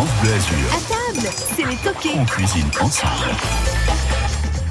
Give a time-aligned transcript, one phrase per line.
[0.00, 0.56] France Bleu Azur.
[0.72, 2.18] À table, c'est les toqués.
[2.18, 3.36] On cuisine ensemble.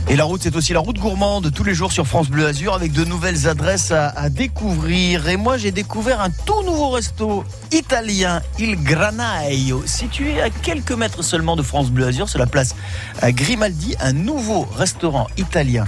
[0.07, 2.73] Et la route, c'est aussi la route gourmande tous les jours sur France Bleu Azur
[2.73, 5.29] avec de nouvelles adresses à, à découvrir.
[5.29, 11.21] Et moi, j'ai découvert un tout nouveau resto italien, Il Granaio, situé à quelques mètres
[11.21, 12.75] seulement de France Bleu Azur, sur la place
[13.21, 13.95] à Grimaldi.
[13.99, 15.85] Un nouveau restaurant italien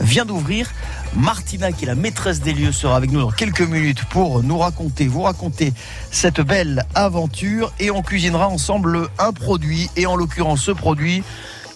[0.00, 0.70] vient d'ouvrir.
[1.16, 4.58] Martina, qui est la maîtresse des lieux, sera avec nous dans quelques minutes pour nous
[4.58, 5.72] raconter, vous raconter
[6.10, 7.72] cette belle aventure.
[7.80, 9.90] Et on cuisinera ensemble un produit.
[9.96, 11.22] Et en l'occurrence, ce produit,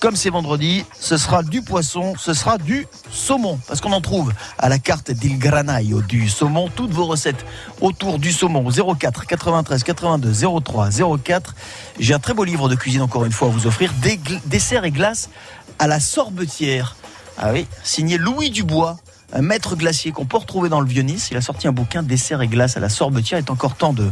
[0.00, 3.58] comme c'est vendredi, ce sera du poisson, ce sera du saumon.
[3.66, 6.68] Parce qu'on en trouve à la carte d'Il Granaio du saumon.
[6.68, 7.44] Toutes vos recettes
[7.80, 10.90] autour du saumon 04 93 82 03
[11.24, 11.54] 04.
[11.98, 13.92] J'ai un très beau livre de cuisine encore une fois à vous offrir.
[14.02, 15.30] Des desserts et glaces
[15.78, 16.96] à la sorbetière.
[17.38, 18.96] Ah oui, signé Louis Dubois.
[19.32, 21.28] Un maître glacier qu'on peut retrouver dans le Vieux-Nice.
[21.30, 23.38] Il a sorti un bouquin Desserts et glaces à la sorbetière.
[23.38, 24.08] Il est encore temps de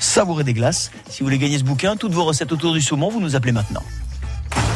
[0.00, 0.90] savourer des glaces.
[1.08, 3.52] Si vous voulez gagner ce bouquin, toutes vos recettes autour du saumon, vous nous appelez
[3.52, 3.82] maintenant.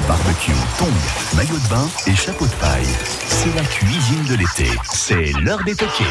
[0.07, 2.87] Barbecue, tongs, maillot de bain et chapeau de paille.
[3.29, 4.71] C'est la cuisine de l'été.
[4.93, 6.05] C'est l'heure des toqués.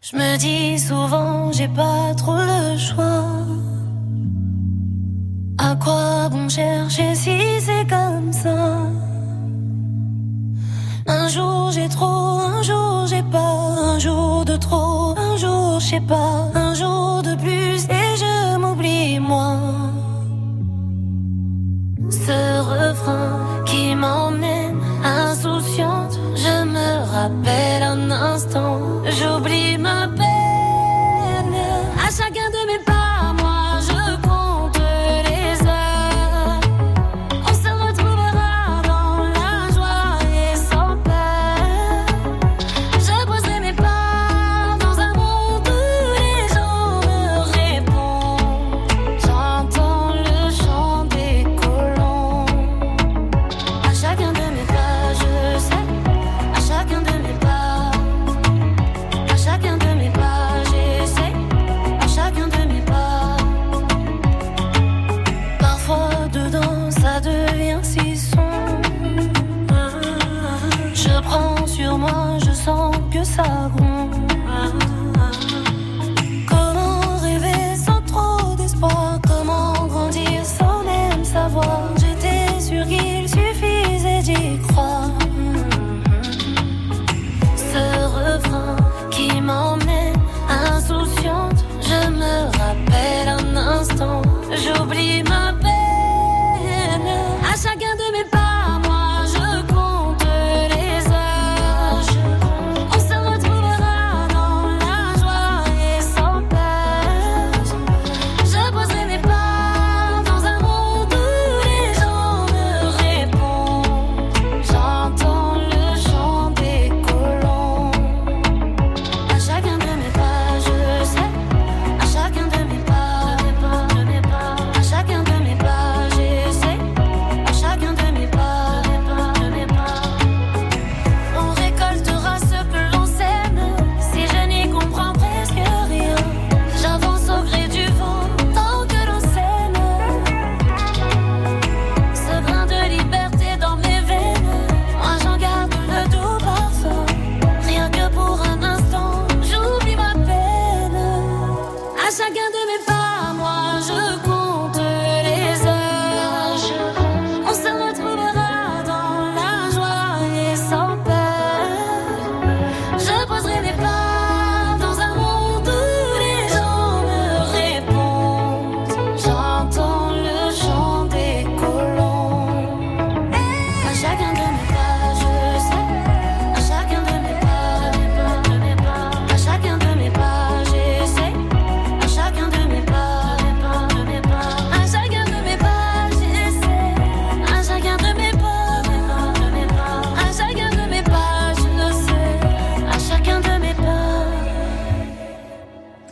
[0.00, 3.24] Je me dis souvent, j'ai pas trop le choix.
[5.58, 8.86] À quoi bon chercher si c'est comme ça?
[11.06, 15.86] Un jour j'ai trop, un jour j'ai pas, un jour de trop, un jour je
[15.86, 17.86] sais pas, un jour de plus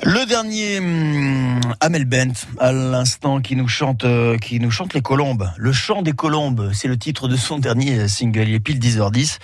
[0.05, 5.01] Le dernier hum, Amel Bent à l'instant qui nous chante euh, qui nous chante les
[5.01, 5.49] colombes.
[5.57, 8.49] Le chant des colombes, c'est le titre de son dernier single.
[8.49, 9.39] Il est pile 10h10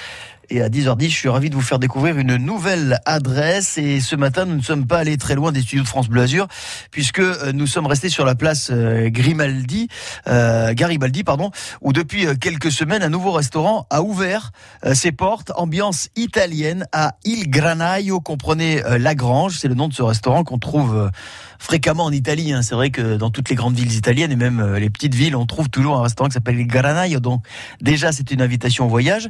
[0.51, 3.77] Et à 10h10, je suis ravi de vous faire découvrir une nouvelle adresse.
[3.77, 6.23] Et ce matin, nous ne sommes pas allés très loin des studios de France Bleu
[6.23, 6.49] Azur,
[6.91, 9.89] puisque euh, nous sommes restés sur la place euh, Grimaldi,
[10.27, 11.51] euh, Garibaldi, pardon,
[11.83, 14.53] où depuis euh, quelques semaines, un nouveau restaurant a ouvert
[14.95, 18.21] ses portes, ambiance italienne à Il Granaio.
[18.21, 21.11] Comprenez euh, Lagrange, c'est le nom de ce restaurant qu'on trouve
[21.59, 22.53] fréquemment en Italie.
[22.53, 22.63] hein.
[22.63, 25.37] C'est vrai que dans toutes les grandes villes italiennes et même euh, les petites villes,
[25.37, 27.21] on trouve toujours un restaurant qui s'appelle Granaio.
[27.21, 27.45] Donc
[27.81, 29.29] déjà, c'est une invitation au voyage.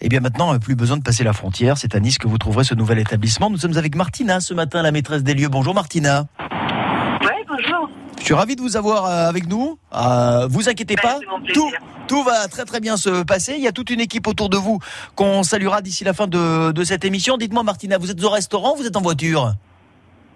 [0.00, 1.78] Et bien maintenant, plus besoin de passer la frontière.
[1.78, 3.50] C'est à Nice que vous trouverez ce nouvel établissement.
[3.50, 5.48] Nous sommes avec Martina ce matin, la maîtresse des lieux.
[5.48, 6.26] Bonjour Martina.
[6.40, 7.88] Ouais, bonjour.
[8.18, 9.78] Je suis ravi de vous avoir euh, avec nous.
[9.94, 11.18] Euh, vous inquiétez Ben, pas,
[11.54, 11.70] tout,
[12.08, 13.54] tout va très très bien se passer.
[13.56, 14.80] Il y a toute une équipe autour de vous
[15.14, 17.36] qu'on saluera d'ici la fin de, de cette émission.
[17.36, 19.54] Dites-moi Martina, vous êtes au restaurant, vous êtes en voiture?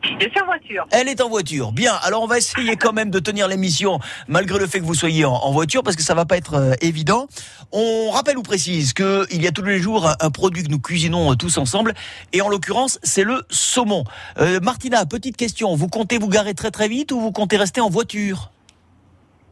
[0.05, 0.87] En voiture.
[0.91, 1.73] Elle est en voiture.
[1.73, 4.95] Bien, alors on va essayer quand même de tenir l'émission malgré le fait que vous
[4.95, 7.29] soyez en, voiture parce que ça va pas être euh, évident.
[7.71, 10.81] On rappelle ou précise qu'il y a tous les jours un, un produit que nous
[10.81, 11.95] cuisinons euh, tous ensemble
[12.33, 14.05] et en l'occurrence c'est le saumon.
[14.39, 17.81] Euh, Martina, petite question, vous comptez vous garer très très vite ou vous comptez rester
[17.81, 18.52] en voiture?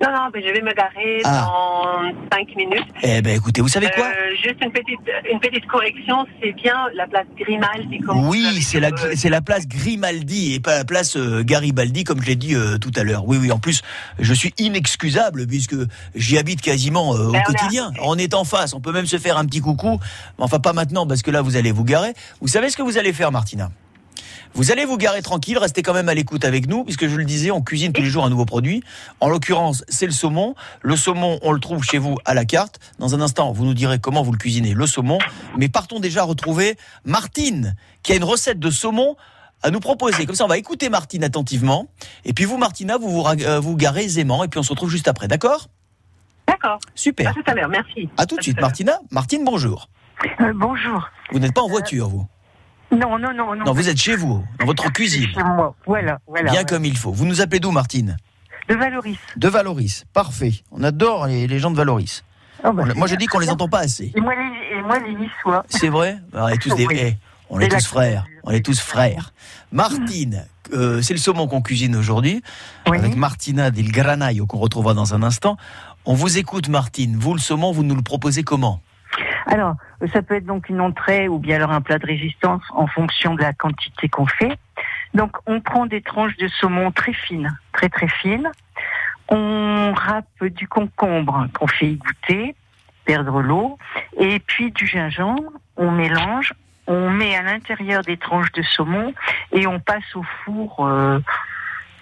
[0.02, 1.46] Non, non, mais je vais me garer Ah.
[1.46, 2.86] dans 5 minutes.
[3.02, 4.98] Eh ben écoutez, vous savez quoi Euh, juste une petite,
[5.30, 7.98] une petite correction, c'est bien la place Grimaldi.
[8.00, 12.04] Comme Oui, c'est la, euh, c'est la place Grimaldi et pas la place euh, Garibaldi
[12.04, 13.26] comme je l'ai dit euh, tout à l'heure.
[13.28, 13.82] Oui, oui, en plus,
[14.18, 15.76] je suis inexcusable puisque
[16.14, 17.92] j'y habite quasiment euh, au Ben, on quotidien.
[18.02, 19.98] On est en face, on peut même se faire un petit coucou,
[20.38, 22.14] mais enfin pas maintenant parce que là vous allez vous garer.
[22.40, 23.70] Vous savez ce que vous allez faire Martina?
[24.54, 27.24] Vous allez vous garer tranquille, restez quand même à l'écoute avec nous, puisque je le
[27.24, 28.82] disais, on cuisine tous les jours un nouveau produit.
[29.20, 30.54] En l'occurrence, c'est le saumon.
[30.82, 32.78] Le saumon, on le trouve chez vous à la carte.
[32.98, 35.18] Dans un instant, vous nous direz comment vous le cuisinez, le saumon.
[35.56, 39.16] Mais partons déjà retrouver Martine, qui a une recette de saumon
[39.62, 40.26] à nous proposer.
[40.26, 41.88] Comme ça, on va écouter Martine attentivement.
[42.24, 44.42] Et puis vous, Martina, vous vous, euh, vous garez aisément.
[44.44, 45.68] Et puis on se retrouve juste après, d'accord?
[46.46, 46.78] D'accord.
[46.94, 47.30] Super.
[47.30, 48.08] À tout à l'heure, merci.
[48.16, 48.98] À tout de suite, Martina.
[49.10, 49.88] Martine, bonjour.
[50.40, 51.08] Euh, bonjour.
[51.30, 52.26] Vous n'êtes pas en voiture, vous?
[52.92, 53.64] Non, non, non, non.
[53.64, 55.28] Non, vous êtes chez vous, dans votre cuisine.
[55.32, 55.74] Chez moi.
[55.86, 56.50] Voilà, voilà.
[56.50, 57.12] Bien comme il faut.
[57.12, 58.16] Vous nous appelez d'où, Martine
[58.68, 59.18] De Valoris.
[59.36, 60.04] De Valoris.
[60.12, 60.54] Parfait.
[60.72, 62.24] On adore les, les gens de Valoris.
[62.64, 64.12] Oh, bah, moi, je dis qu'on les entend pas assez.
[64.14, 65.64] Et moi, les, et moi, les Niçois.
[65.68, 66.86] C'est vrai On est tous des.
[66.86, 67.16] Oui.
[67.48, 68.26] on est tous frères.
[68.44, 69.32] On est tous frères.
[69.72, 72.42] Martine, euh, c'est le saumon qu'on cuisine aujourd'hui.
[72.88, 72.98] Oui.
[72.98, 75.56] Avec Martina del Granaio qu'on retrouvera dans un instant.
[76.04, 77.16] On vous écoute, Martine.
[77.16, 78.80] Vous, le saumon, vous nous le proposez comment?
[79.50, 79.74] Alors,
[80.12, 83.34] ça peut être donc une entrée ou bien alors un plat de résistance en fonction
[83.34, 84.56] de la quantité qu'on fait.
[85.12, 88.48] Donc, on prend des tranches de saumon très fines, très très fines.
[89.28, 92.54] On râpe du concombre qu'on fait égoutter,
[93.04, 93.76] perdre l'eau,
[94.18, 95.50] et puis du gingembre.
[95.76, 96.54] On mélange,
[96.86, 99.12] on met à l'intérieur des tranches de saumon
[99.52, 101.18] et on passe au four, euh,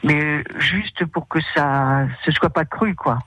[0.03, 3.19] mais juste pour que ça ce soit pas cru, quoi.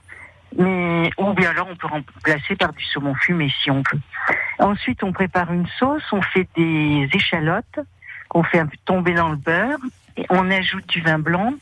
[0.58, 4.00] Mais ou bien alors on peut remplacer par du saumon fumé si on peut.
[4.60, 7.80] Ensuite, on prépare une sauce, on fait des échalotes
[8.30, 9.78] qu'on fait un peu tomber dans le beurre,
[10.18, 11.54] et on ajoute du vin blanc,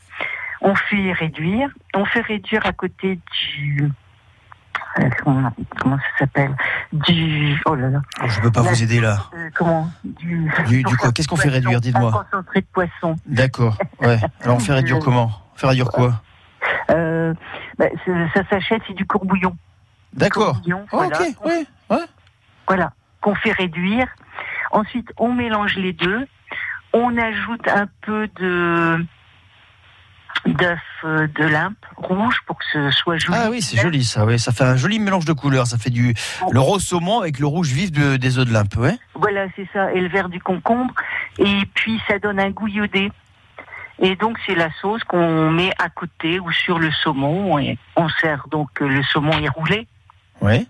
[0.60, 3.18] on fait réduire, on fait réduire à côté
[3.58, 3.88] du
[4.98, 5.52] euh, comment,
[5.84, 6.54] ça s'appelle
[6.92, 9.18] du oh là là Oh, Je peux pas La- vous aider là.
[9.34, 11.12] euh, comment du Du- du quoi?
[11.12, 12.10] Qu'est-ce qu'on fait réduire, dites-moi.
[12.28, 13.78] concentré de poisson D'accord.
[14.00, 14.18] Ouais.
[14.42, 15.30] Alors, on fait réduire comment?
[15.54, 16.20] On fait réduire quoi?
[16.90, 17.34] Euh,
[17.78, 17.86] bah,
[18.34, 19.56] ça s'achète c'est du courbouillon
[20.12, 20.60] D'accord.
[20.68, 21.20] Oh, voilà.
[21.20, 21.66] ok, oui.
[21.88, 22.04] Ouais.
[22.66, 24.08] voilà, qu'on fait réduire.
[24.72, 26.26] Ensuite, on mélange les deux.
[26.92, 29.04] On ajoute un peu de
[30.46, 33.36] d'œuf euh, de limpe rouge pour que ce soit joli.
[33.38, 34.24] Ah oui, c'est joli ça.
[34.24, 34.38] Ouais.
[34.38, 35.66] Ça fait un joli mélange de couleurs.
[35.66, 36.14] Ça fait du
[36.50, 38.74] le rose saumon avec le rouge vif de- des œufs de limpe.
[38.76, 38.96] Ouais.
[39.14, 39.92] Voilà, c'est ça.
[39.92, 40.94] Et le vert du concombre.
[41.38, 43.12] Et puis, ça donne un goût iodé.
[44.00, 47.58] Et donc, c'est la sauce qu'on met à côté ou sur le saumon.
[47.58, 49.86] Et on sert donc euh, le saumon est roulé.
[50.40, 50.66] Ouais.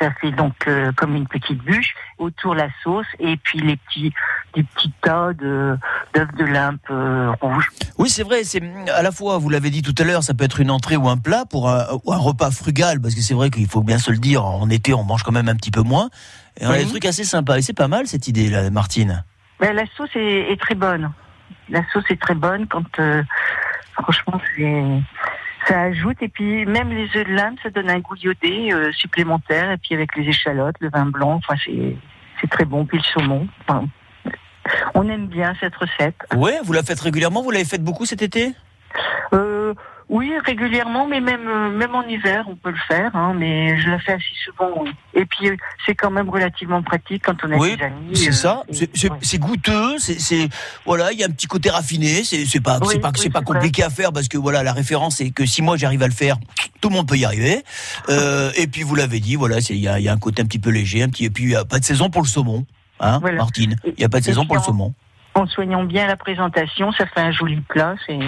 [0.00, 4.14] Ça fait donc euh, comme une petite bûche autour la sauce et puis les petits
[4.54, 5.76] des petits tas de
[6.14, 7.68] d'œufs de limpe euh, rouge.
[7.98, 8.44] Oui, c'est vrai.
[8.44, 10.96] C'est à la fois, vous l'avez dit tout à l'heure, ça peut être une entrée
[10.96, 14.10] ou un plat pour un, repas frugal, parce que c'est vrai qu'il faut bien se
[14.10, 14.44] le dire.
[14.46, 16.08] En été, on mange quand même un petit peu moins.
[16.58, 16.84] Et on a Oui.
[16.84, 17.58] des trucs assez sympas.
[17.58, 19.22] Et c'est pas mal cette idée, là, Martine.
[19.60, 21.12] Ben, la sauce est, est très bonne.
[21.68, 23.22] La sauce est très bonne quand euh,
[23.94, 24.40] franchement
[25.66, 28.92] ça ajoute et puis même les œufs de limpe ça donne un goût iodé euh,
[28.92, 31.96] supplémentaire et puis avec les échalotes, le vin blanc, enfin c'est
[32.40, 33.48] c'est très bon puis le saumon.
[33.62, 33.86] Enfin,
[34.94, 36.16] on aime bien cette recette.
[36.34, 37.42] Ouais, vous la faites régulièrement?
[37.42, 38.52] Vous l'avez faite beaucoup cet été?
[39.32, 39.63] Euh,
[40.08, 43.14] oui, régulièrement, mais même euh, même en hiver, on peut le faire.
[43.16, 44.70] Hein, mais je la fais assez souvent.
[44.82, 44.90] oui.
[45.14, 45.56] Et puis euh,
[45.86, 48.14] c'est quand même relativement pratique quand on a Oui, des amis.
[48.16, 48.62] C'est euh, ça.
[48.70, 49.38] C'est- ouais.
[49.38, 49.98] goûteux.
[49.98, 50.48] C'est
[50.84, 52.22] voilà, il y a un petit côté raffiné.
[52.24, 55.16] C'est pas Oui, c'est pas c'est pas compliqué à faire parce que voilà, la référence
[55.16, 56.36] c'est que si moi j'arrive à le faire,
[56.80, 57.64] Tout le monde peut y arriver.
[58.10, 60.58] Euh, et puis vous l'avez dit, voilà, il y a, y un côté un petit
[60.58, 62.66] peu léger, un petit, et puis il n'y a pas de saison pour le saumon,
[63.00, 63.38] hein, Voilà.
[63.38, 63.76] Martine.
[63.86, 64.92] Il n'y a pas de Et saison pour le saumon.
[65.34, 68.18] En soignant bien la présentation, ça fait un joli plat, c'est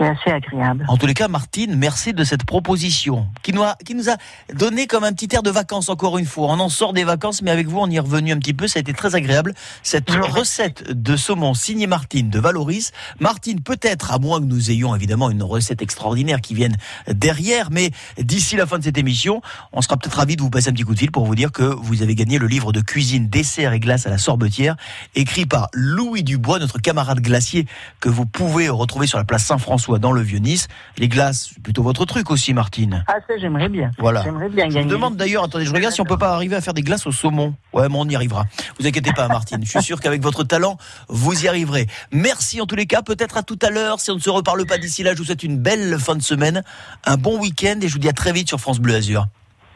[0.00, 0.86] c'est assez agréable.
[0.88, 4.16] En tous les cas, Martine, merci de cette proposition qui nous a, qui nous a
[4.54, 6.48] donné comme un petit air de vacances encore une fois.
[6.48, 8.66] On en sort des vacances, mais avec vous, on y est revenu un petit peu.
[8.66, 9.52] Ça a été très agréable.
[9.82, 12.92] Cette recette de saumon signée Martine de Valoris.
[13.18, 16.76] Martine, peut-être, à moins que nous ayons évidemment une recette extraordinaire qui vienne
[17.06, 19.42] derrière, mais d'ici la fin de cette émission,
[19.72, 21.52] on sera peut-être ravis de vous passer un petit coup de fil pour vous dire
[21.52, 24.76] que vous avez gagné le livre de cuisine, dessert et glace à la sorbetière,
[25.14, 27.66] écrit par Louis Dubois, notre camarade glacier
[28.00, 30.68] que vous pouvez retrouver sur la place Saint-François dans le Vieux-Nice.
[30.98, 33.04] Les glaces, c'est plutôt votre truc aussi, Martine.
[33.08, 33.90] Ah, ça, j'aimerais bien.
[33.98, 34.22] Voilà.
[34.22, 34.86] J'aimerais bien Je gagner.
[34.86, 37.06] me demande d'ailleurs, attendez, je regarde si on peut pas arriver à faire des glaces
[37.06, 37.54] au saumon.
[37.72, 38.44] Ouais, mais on y arrivera.
[38.78, 39.64] Vous inquiétez pas, Martine.
[39.64, 40.76] Je suis sûr qu'avec votre talent,
[41.08, 41.86] vous y arriverez.
[42.12, 43.02] Merci en tous les cas.
[43.02, 44.00] Peut-être à tout à l'heure.
[44.00, 46.22] Si on ne se reparle pas d'ici là, je vous souhaite une belle fin de
[46.22, 46.62] semaine,
[47.04, 49.26] un bon week-end et je vous dis à très vite sur France Bleu Azur.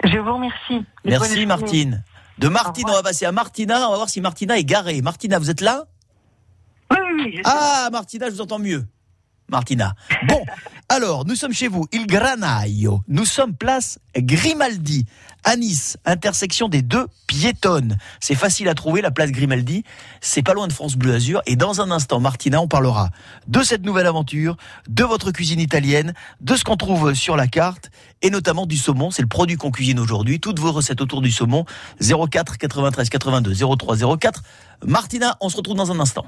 [0.05, 0.85] Je vous remercie.
[1.05, 1.47] Et Merci, journée.
[1.47, 2.05] Martine.
[2.39, 3.87] De Martine, on va passer à Martina.
[3.89, 5.01] On va voir si Martina est garée.
[5.03, 5.85] Martina, vous êtes là?
[6.91, 7.33] Oui, oui, oui.
[7.37, 7.43] je.
[7.45, 8.85] Ah, Martina, je vous entends mieux.
[9.49, 9.95] Martina.
[10.27, 10.43] Bon,
[10.89, 13.03] alors, nous sommes chez vous, Il Granaio.
[13.09, 15.07] Nous sommes place Grimaldi,
[15.43, 17.97] à Nice, intersection des deux piétonnes.
[18.21, 19.83] C'est facile à trouver, la place Grimaldi.
[20.21, 21.43] C'est pas loin de France Bleu Azur.
[21.47, 23.11] Et dans un instant, Martina, on parlera
[23.49, 24.57] de cette nouvelle aventure,
[24.89, 27.91] de votre cuisine italienne, de ce qu'on trouve sur la carte,
[28.23, 29.11] et notamment du saumon.
[29.11, 30.39] C'est le produit qu'on cuisine aujourd'hui.
[30.39, 31.65] Toutes vos recettes autour du saumon.
[32.01, 34.43] 04 93 82 03 04.
[34.87, 36.27] Martina, on se retrouve dans un instant.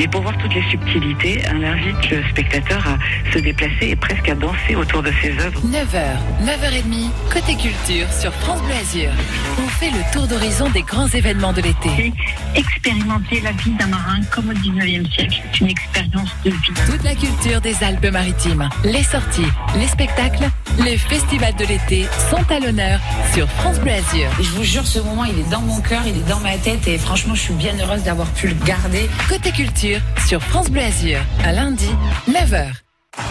[0.00, 4.28] Et pour voir toutes les subtilités, on invite le spectateur à se déplacer et presque
[4.28, 5.60] à danser autour de ses œuvres.
[5.66, 9.10] 9h, 9h30, côté culture sur France Bleu Azur.
[9.58, 12.12] On fait le tour d'horizon des grands événements de l'été.
[12.54, 15.42] expérimenter la vie d'un marin comme au 19e siècle.
[15.52, 16.56] C'est une expérience de vie.
[16.86, 19.42] Toute la culture des Alpes-Maritimes, les sorties,
[19.76, 20.48] les spectacles,
[20.84, 23.00] les festivals de l'été sont à l'honneur
[23.34, 24.30] sur France Bleu Azur.
[24.40, 26.86] Je vous jure, ce moment, il est dans mon cœur, il est dans ma tête
[26.86, 29.08] et franchement, je suis bien heureuse d'avoir pu le garder.
[29.28, 31.90] Côté culture sur France Bleu Azur, à lundi,
[32.28, 32.70] 9h.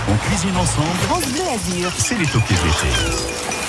[0.09, 1.89] On cuisine ensemble, France Bleu Azur.
[1.97, 3.66] c'est les toqués de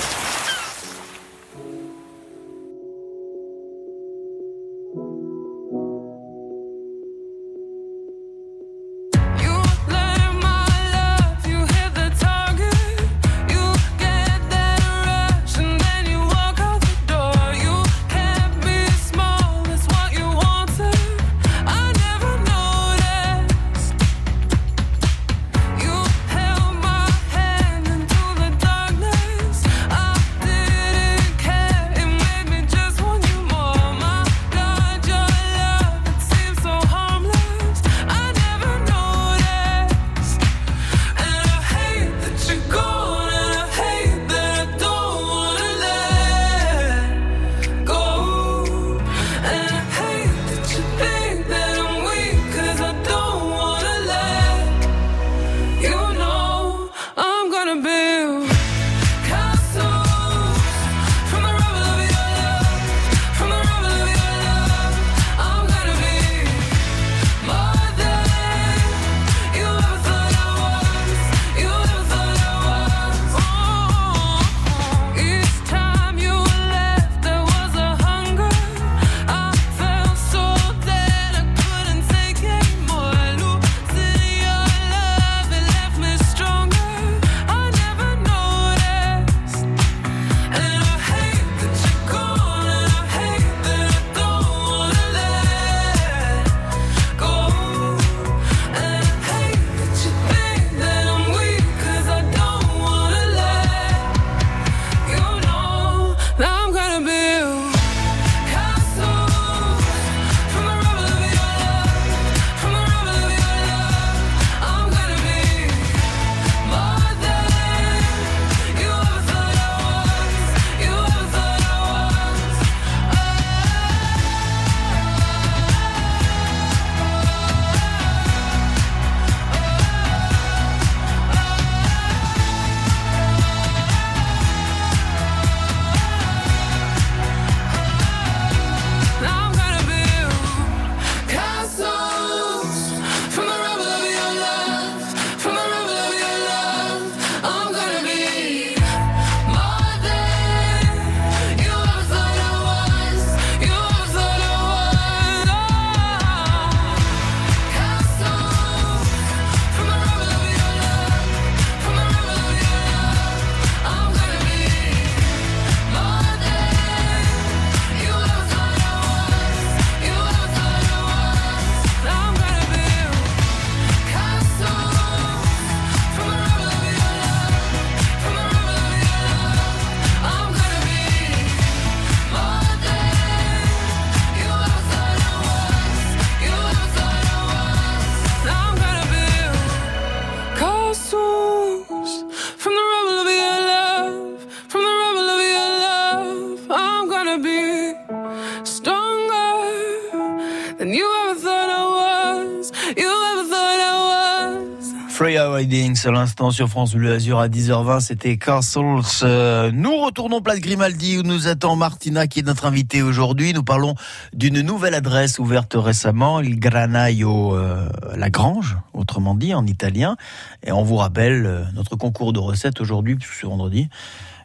[206.05, 209.01] À l'instant sur France Bleu Azur à 10h20, c'était Castles.
[209.23, 213.53] Euh, nous retournons place Grimaldi où nous attend Martina qui est notre invitée aujourd'hui.
[213.53, 213.95] Nous parlons
[214.33, 220.15] d'une nouvelle adresse ouverte récemment, il Granaio euh, La Grange, autrement dit en italien.
[220.63, 223.89] Et on vous rappelle euh, notre concours de recettes aujourd'hui, ce vendredi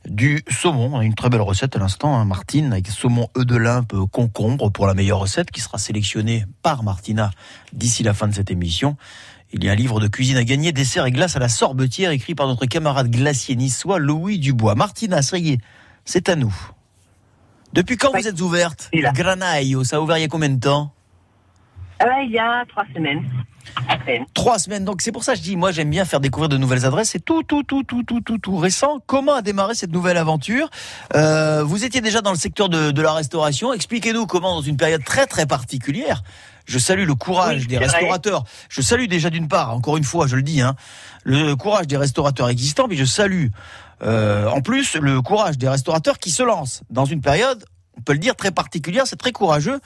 [0.08, 1.00] du saumon.
[1.00, 4.94] Une très belle recette à l'instant, hein, Martine, avec saumon œuf de concombre pour la
[4.94, 7.30] meilleure recette qui sera sélectionnée par Martina
[7.72, 8.96] d'ici la fin de cette émission.
[9.56, 12.10] Il y a un livre de cuisine à gagner, dessert et glace à la sorbetière,
[12.10, 14.74] écrit par notre camarade glacier niçois Louis Dubois.
[14.74, 15.58] Martina, ça y est,
[16.04, 16.52] c'est à nous.
[17.72, 18.90] Depuis quand vous êtes ouverte?
[18.92, 20.92] Granaio, ça a ouvert il y a combien de temps?
[22.00, 23.22] Ah Il y a trois semaines.
[23.88, 24.24] À peine.
[24.34, 24.84] Trois semaines.
[24.84, 27.10] Donc c'est pour ça que je dis, moi j'aime bien faire découvrir de nouvelles adresses.
[27.10, 28.98] C'est tout, tout, tout, tout, tout, tout, tout récent.
[29.06, 30.68] Comment a démarré cette nouvelle aventure?
[31.14, 33.72] Euh, Vous étiez déjà dans le secteur de, de la restauration.
[33.72, 36.24] Expliquez-nous comment, dans une période très très particulière,
[36.64, 37.86] je salue le courage Oui, des vrai.
[37.86, 38.44] restaurateurs.
[38.68, 40.74] Je salue déjà d'une part, encore une fois, je le dis, hein,
[41.24, 43.46] le courage des restaurateurs existants, mais je salue
[44.02, 47.64] euh, en plus le courage des restaurateurs qui se lancent dans une période,
[47.96, 49.06] on peut le dire, très particulière.
[49.06, 49.78] C'est très courageux.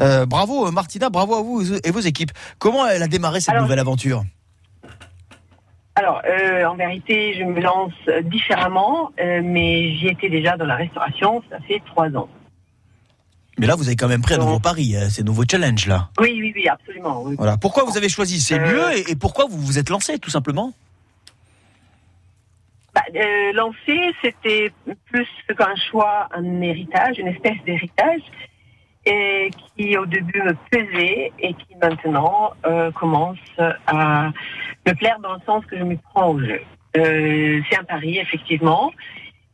[0.00, 2.30] Euh, bravo euh, Martina, bravo à vous et vos équipes.
[2.58, 4.22] Comment elle a démarré cette Alors, nouvelle aventure
[5.96, 7.92] Alors, euh, en vérité, je me lance
[8.24, 12.28] différemment, euh, mais j'y étais déjà dans la restauration, ça fait trois ans.
[13.58, 16.10] Mais là, vous avez quand même pris un nouveau pari, euh, ces nouveaux challenges là.
[16.20, 17.22] Oui, oui, oui, absolument.
[17.24, 17.34] oui.
[17.36, 17.56] Voilà.
[17.56, 18.58] Pourquoi vous avez choisi ces Euh,
[18.92, 20.72] lieux et, et pourquoi vous vous êtes lancé, tout simplement
[22.94, 24.72] Bah, euh, lancer, c'était
[25.10, 28.20] plus qu'un choix, un héritage, une espèce d'héritage,
[29.06, 33.38] et qui au début me pesait et qui maintenant euh, commence
[33.86, 34.30] à
[34.86, 36.60] me plaire dans le sens que je me prends au jeu.
[36.96, 38.90] Euh, c'est un pari, effectivement,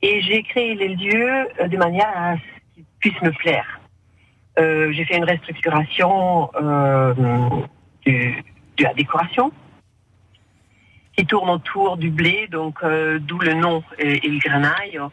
[0.03, 3.81] et j'ai créé les lieux euh, de manière à ce qu'ils puissent me plaire.
[4.59, 7.13] Euh, j'ai fait une restructuration euh,
[8.07, 9.53] de la décoration
[11.17, 15.11] qui tourne autour du blé, donc euh, d'où le nom Il Granaio.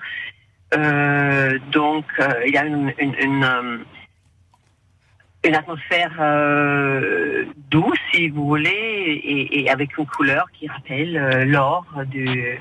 [0.74, 2.06] Euh, donc
[2.46, 3.86] il y a une, une,
[5.56, 6.14] atmosphère
[7.70, 12.60] douce, si vous voulez, et, et avec une couleur qui rappelle l'or du,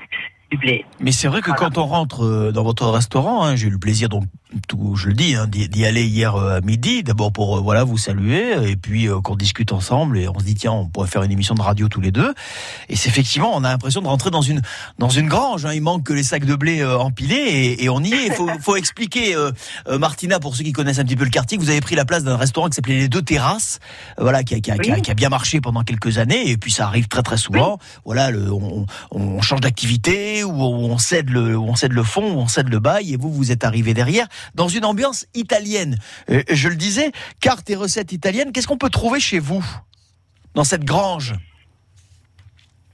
[0.51, 0.85] du blé.
[0.99, 3.79] Mais c'est vrai que quand on rentre euh, dans votre restaurant, hein, j'ai eu le
[3.79, 4.25] plaisir, donc
[4.67, 7.03] tout, je le dis, hein, d'y aller hier euh, à midi.
[7.03, 10.43] D'abord pour euh, voilà vous saluer, et puis euh, qu'on discute ensemble et on se
[10.43, 12.33] dit tiens on pourrait faire une émission de radio tous les deux.
[12.89, 14.61] Et c'est effectivement on a l'impression de rentrer dans une
[14.99, 15.65] dans une grange.
[15.65, 15.71] Hein.
[15.73, 18.25] Il manque que les sacs de blé euh, empilés et, et on y est.
[18.27, 19.35] Il faut, faut expliquer
[19.99, 22.03] Martina pour ceux qui connaissent un petit peu le quartier que vous avez pris la
[22.05, 23.79] place d'un restaurant qui s'appelait les Deux Terrasses,
[24.17, 26.57] voilà qui a, qui, a, qui a- qui a bien marché pendant quelques années et
[26.57, 27.77] puis ça arrive très très souvent.
[28.03, 32.39] Voilà le, on, on change d'activité ou on cède le on cède le fond ou
[32.39, 35.97] on cède le bail et vous vous êtes arrivé derrière dans une ambiance italienne.
[36.29, 38.51] Euh, je le disais, cartes et recettes italiennes.
[38.51, 39.63] Qu'est-ce qu'on peut trouver chez vous
[40.55, 41.33] dans cette grange?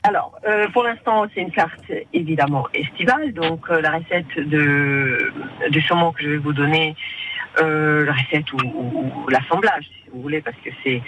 [0.03, 3.33] Alors, euh, pour l'instant, c'est une carte évidemment estivale.
[3.33, 5.33] Donc, euh, la recette de,
[5.69, 6.95] du saumon que je vais vous donner,
[7.62, 11.01] euh, la recette ou, ou- ou l'assemblage, si vous voulez, parce que c'est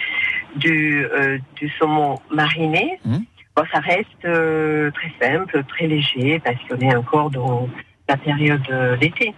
[0.56, 2.98] du, euh, du saumon mariné.
[3.06, 3.24] Mhm.
[3.56, 7.68] Ça reste euh, très simple, très léger, parce qu'on est encore dans
[8.08, 9.34] la période euh, d'été.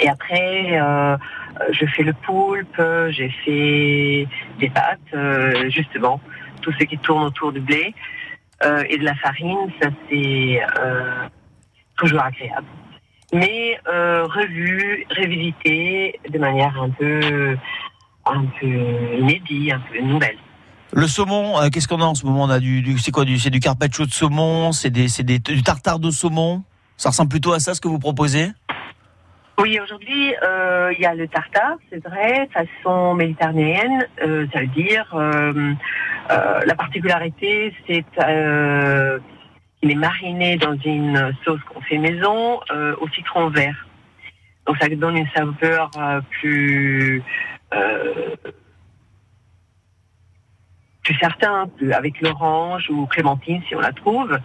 [0.00, 1.16] Et après, euh,
[1.70, 4.26] je fais le poulpe, j'ai fait
[4.58, 6.20] des pâtes, justement,
[6.62, 7.94] tout ce qui tourne autour du blé
[8.88, 10.60] et de la farine, ça c'est
[11.96, 12.66] toujours agréable.
[13.32, 17.56] Mais revu, revisité de manière un peu,
[18.26, 20.38] un peu inédite, un peu nouvelle.
[20.96, 22.44] Le saumon, euh, qu'est-ce qu'on a en ce moment?
[22.44, 25.40] On a du, c'est quoi du c'est du carpaccio de saumon, c'est des c'est des
[25.40, 26.62] du tartare de saumon?
[26.96, 28.52] Ça ressemble plutôt à ça ce que vous proposez?
[29.58, 34.06] Oui, aujourd'hui, euh, il y a le tartare, c'est vrai, façon méditerranéenne.
[34.22, 35.74] Euh, ça veut dire, euh,
[36.64, 42.60] la particularité, c'est qu'il est mariné dans une sauce qu'on fait maison
[43.00, 43.88] au citron vert.
[44.66, 45.90] Donc ça donne une saveur
[46.40, 47.22] plus
[51.04, 54.36] plus certain, plus avec l'orange ou clémentine si on la trouve.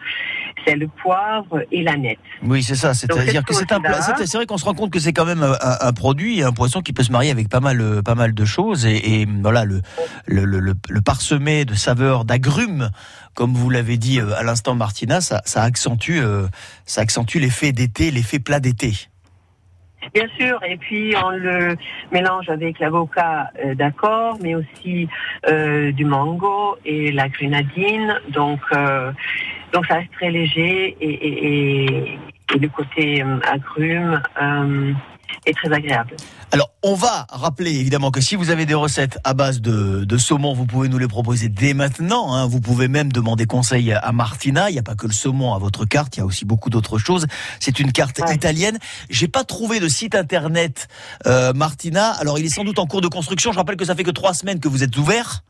[0.67, 2.19] C'est le poivre et la nette.
[2.43, 2.93] Oui, c'est ça.
[2.93, 5.41] C'est-à-dire que c'est un plat- c'est vrai qu'on se rend compte que c'est quand même
[5.41, 8.33] un, un produit, un poisson qui peut se marier avec pas mal, euh, pas mal
[8.33, 8.85] de choses.
[8.85, 9.81] Et, et voilà, le,
[10.25, 12.89] le, le, le- parsemé de saveurs d'agrumes,
[13.35, 16.47] comme vous l'avez dit euh, à l'instant, Martina, ça, ça accentue, euh,
[16.85, 18.93] ça accentue l'effet d'été, l'effet plat d'été.
[20.13, 21.75] Bien sûr, et puis on le
[22.11, 25.07] mélange avec l'avocat, euh, d'accord, mais aussi
[25.47, 28.19] euh, du mango et la grenadine.
[28.29, 29.11] Donc, euh,
[29.73, 32.19] donc ça reste très léger et, et, et,
[32.59, 34.93] le côté euh, agrume, euh,
[35.45, 36.15] et très agréable.
[36.51, 40.17] Alors, on va rappeler évidemment que si vous avez des recettes à base de, de
[40.17, 42.33] saumon, vous pouvez nous les proposer dès maintenant.
[42.33, 42.47] hein.
[42.47, 44.69] Vous pouvez même demander conseil à Martina.
[44.69, 46.69] Il n'y a pas que le saumon à votre carte, il y a aussi beaucoup
[46.69, 47.27] d'autres choses.
[47.59, 48.33] C'est une carte Ouais.
[48.35, 48.79] italienne.
[49.09, 50.87] J'ai pas trouvé de site internet,
[51.27, 52.11] euh, Martina.
[52.19, 53.51] Alors, il est sans doute en cours de construction.
[53.51, 55.43] Je rappelle que ça fait que trois semaines que vous êtes ouvert.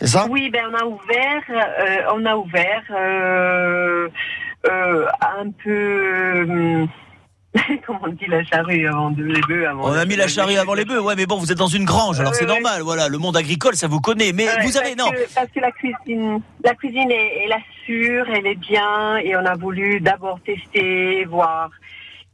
[0.00, 0.26] C'est ça?
[0.28, 4.08] Oui, ben on a ouvert, euh, on a ouvert euh,
[4.66, 6.86] euh, un peu.
[7.86, 10.56] Comment on dit la charrue avant de les bœufs avant On a mis la charrue
[10.56, 11.00] avant les bœufs.
[11.00, 12.80] Ouais, mais bon, vous êtes dans une grange, alors c'est normal.
[12.82, 14.32] Voilà, le monde agricole, ça vous connaît.
[14.32, 15.10] Mais Ouais, vous avez non.
[15.10, 19.36] que- parce que la cuisine, la cuisine est, est la sûre, elle est bien, et
[19.36, 21.70] on a voulu d'abord tester, voir,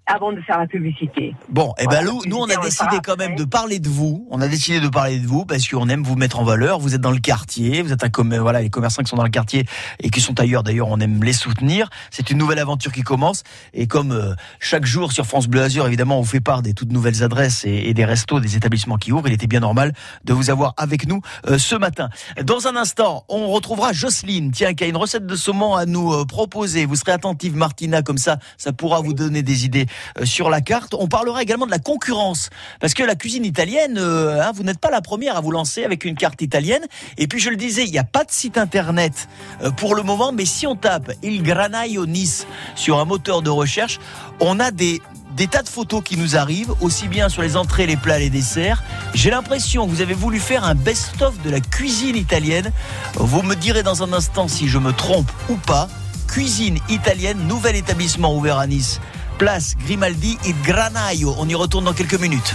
[0.09, 1.35] avant de faire la publicité.
[1.49, 3.45] Bon, eh ben Voilà, nous, nous, on a décidé quand même après.
[3.45, 4.27] de parler de vous.
[4.31, 6.79] On a décidé de parler de vous parce qu'on aime vous mettre en valeur.
[6.79, 9.23] Vous êtes dans le quartier, vous êtes un comme voilà les commerçants qui sont dans
[9.25, 9.67] le quartier
[10.01, 10.63] et qui sont ailleurs.
[10.63, 11.91] D'ailleurs, on aime les soutenir.
[12.11, 13.43] C'est une nouvelle aventure qui commence
[13.75, 16.75] et comme euh, chaque jour sur France Bleu Azur, évidemment, on vous fait part des
[16.75, 19.29] toutes nouvelles adresses et, et des restos, des établissements qui ouvrent.
[19.29, 19.93] Il était bien normal
[20.25, 22.09] de vous avoir avec nous euh, ce matin.
[22.43, 26.13] Dans un instant, on retrouvera Jocelyne, tiens, qui a une recette de saumon à nous
[26.13, 26.87] euh, proposer.
[26.87, 29.87] Vous serez attentive, Martina, comme ça, ça pourra vous donner des idées
[30.25, 30.95] sur la carte.
[30.99, 34.79] On parlera également de la concurrence, parce que la cuisine italienne, euh, hein, vous n'êtes
[34.79, 36.85] pas la première à vous lancer avec une carte italienne.
[37.17, 39.29] Et puis je le disais, il n'y a pas de site internet
[39.63, 43.51] euh, pour le moment, mais si on tape Il Granaio Nice sur un moteur de
[43.51, 43.99] recherche,
[44.41, 45.01] on a des
[45.37, 48.29] des tas de photos qui nous arrivent, aussi bien sur les entrées, les plats, les
[48.29, 48.83] desserts.
[49.15, 52.73] J'ai l'impression que vous avez voulu faire un best-of de la cuisine italienne.
[53.15, 55.89] Vous me direz dans un instant si je me trompe ou pas.
[56.27, 59.01] Cuisine italienne, nouvel établissement ouvert à Nice.
[59.39, 61.35] Place Grimaldi et Granaio.
[61.39, 62.55] On y retourne dans quelques minutes.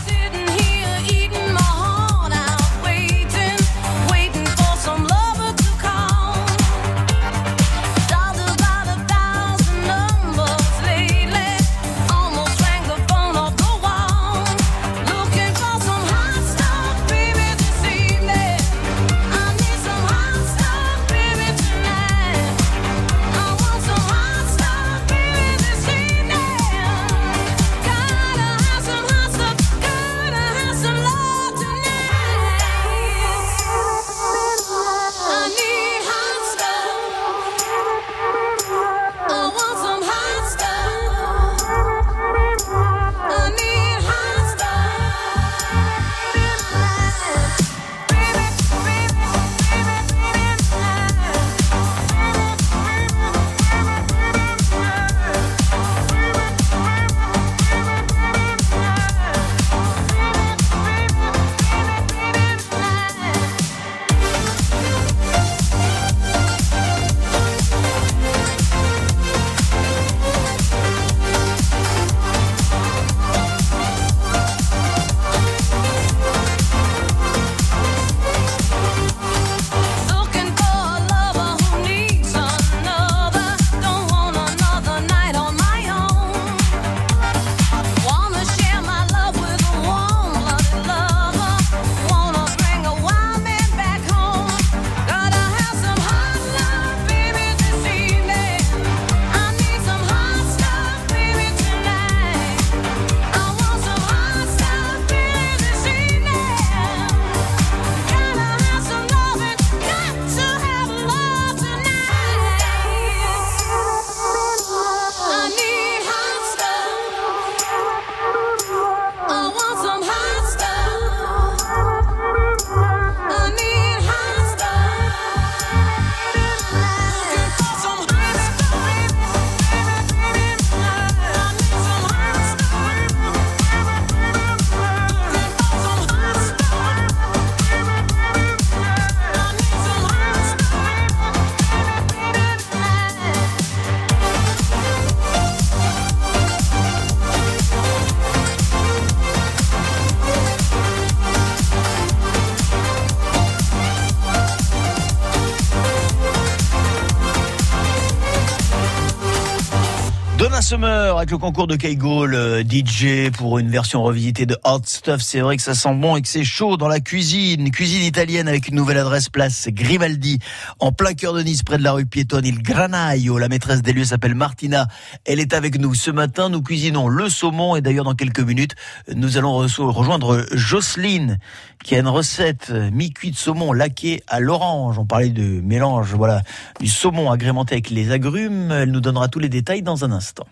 [160.73, 165.21] Avec le concours de Keigo, le DJ pour une version revisitée de Hot Stuff.
[165.21, 167.69] C'est vrai que ça sent bon et que c'est chaud dans la cuisine.
[167.69, 170.39] Cuisine italienne avec une nouvelle adresse place Grimaldi
[170.79, 173.37] en plein cœur de Nice près de la rue piétonne Il Granaio.
[173.37, 174.87] La maîtresse des lieux s'appelle Martina.
[175.25, 175.93] Elle est avec nous.
[175.93, 178.73] Ce matin, nous cuisinons le saumon et d'ailleurs dans quelques minutes,
[179.15, 181.37] nous allons re- rejoindre Jocelyne
[181.83, 184.97] qui a une recette mi-cuit de saumon laqué à l'orange.
[184.97, 186.41] On parlait de mélange, voilà,
[186.79, 188.71] du saumon agrémenté avec les agrumes.
[188.71, 190.47] Elle nous donnera tous les détails dans un instant.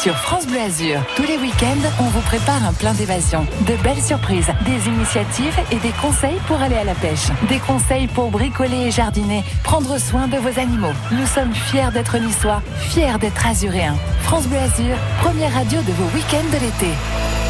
[0.00, 1.00] Sur France Bleu Azur.
[1.16, 5.76] Tous les week-ends, on vous prépare un plein d'évasion, de belles surprises, des initiatives et
[5.76, 7.26] des conseils pour aller à la pêche.
[7.48, 10.92] Des conseils pour bricoler et jardiner, prendre soin de vos animaux.
[11.10, 13.96] Nous sommes fiers d'être niçois, fiers d'être azuréens.
[14.22, 17.41] France Bleu Azur, première radio de vos week-ends de l'été.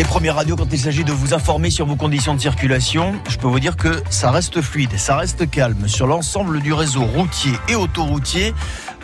[0.00, 3.36] Et première radio, quand il s'agit de vous informer sur vos conditions de circulation, je
[3.36, 7.52] peux vous dire que ça reste fluide, ça reste calme sur l'ensemble du réseau routier
[7.68, 8.54] et autoroutier.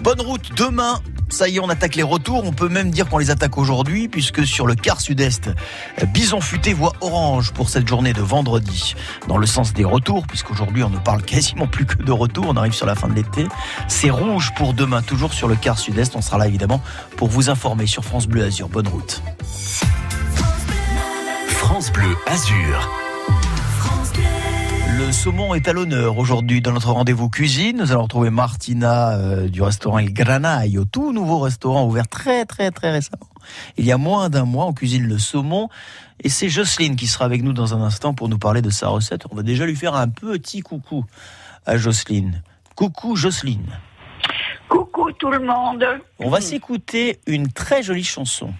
[0.02, 1.02] Bonne route demain.
[1.28, 2.44] Ça y est, on attaque les retours.
[2.46, 5.50] On peut même dire qu'on les attaque aujourd'hui, puisque sur le quart sud-est,
[6.14, 8.94] Bison Futé voit orange pour cette journée de vendredi.
[9.28, 12.56] Dans le sens des retours, puisqu'aujourd'hui on ne parle quasiment plus que de retour, on
[12.56, 13.46] arrive sur la fin de l'été.
[13.86, 16.16] C'est rouge pour demain, toujours sur le quart sud-est.
[16.16, 16.80] On sera là évidemment
[17.18, 18.70] pour vous informer sur France Bleu Azur.
[18.70, 19.20] Bonne route.
[21.68, 22.88] France Bleu Azur.
[24.98, 27.78] Le saumon est à l'honneur aujourd'hui dans notre rendez-vous cuisine.
[27.78, 32.70] Nous allons retrouver Martina euh, du restaurant El Granaio, tout nouveau restaurant ouvert très très
[32.70, 33.26] très récemment.
[33.76, 35.68] Il y a moins d'un mois, on cuisine le saumon
[36.22, 38.86] et c'est Jocelyne qui sera avec nous dans un instant pour nous parler de sa
[38.86, 39.24] recette.
[39.32, 41.04] On va déjà lui faire un petit coucou
[41.66, 42.44] à Jocelyne.
[42.76, 43.80] Coucou Jocelyne.
[44.68, 45.84] Coucou tout le monde.
[46.20, 48.54] On va s'écouter une très jolie chanson.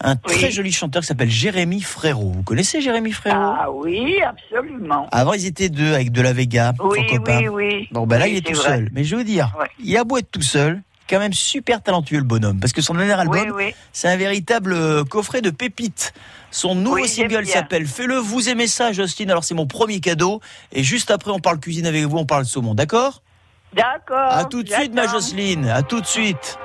[0.00, 2.32] Un très joli chanteur qui s'appelle Jérémy Frérot.
[2.32, 3.36] Vous connaissez Jérémy Frérot?
[3.38, 5.08] Ah oui, absolument.
[5.10, 7.38] Avant, ils étaient deux avec De La Vega, Oui, son copain.
[7.38, 7.88] oui, oui.
[7.92, 8.68] Bon, ben là, il est tout vrai.
[8.68, 8.90] seul.
[8.92, 12.24] Mais je veux dire, il a beau être tout seul, quand même super talentueux le
[12.24, 12.60] bonhomme.
[12.60, 13.74] Parce que son dernier album, Oui, oui.
[13.92, 16.12] c'est un véritable euh, coffret de pépites.
[16.50, 19.30] Son nouveau Oui, single s'appelle Fais-le, vous aimez ça, Justine.
[19.30, 20.40] Alors, c'est mon premier cadeau.
[20.72, 22.74] Et juste après, on parle cuisine avec vous, on parle saumon.
[22.74, 23.22] D'accord?
[23.74, 24.30] D'accord.
[24.30, 25.06] À tout de suite, ma.
[25.06, 25.68] Jocelyne.
[25.68, 26.58] À tout de suite.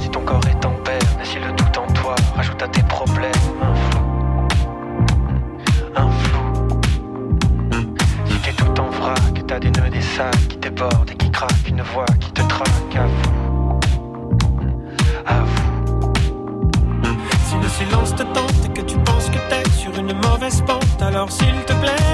[0.00, 3.30] Si ton corps est en paix, si le tout en toi rajoute à tes problèmes
[3.60, 4.00] un flou,
[5.94, 6.80] un flou.
[8.24, 11.68] Si t'es tout en vrac, t'as des nœuds, des sacs qui débordent et qui craquent,
[11.68, 13.78] une voix qui te traque à vous,
[15.26, 16.12] à vous.
[17.46, 21.02] Si le silence te tente et que tu penses que t'es sur une mauvaise pente,
[21.02, 22.13] alors s'il te plaît,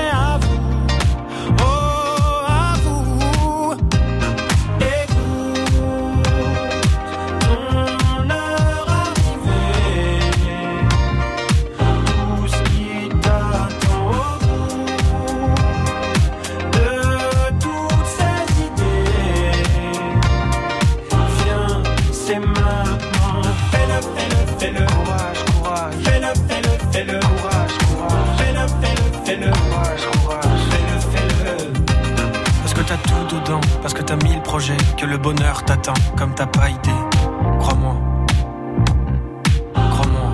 [32.90, 36.68] t'as tout dedans, parce que t'as mille projets, que le bonheur t'attend comme t'as pas
[36.68, 36.90] idée.
[37.60, 37.94] Crois-moi.
[39.74, 40.32] Crois-moi.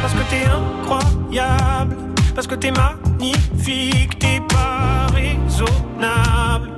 [0.00, 1.96] Parce que t'es incroyable,
[2.34, 6.75] parce que t'es magnifique, t'es pas raisonnable,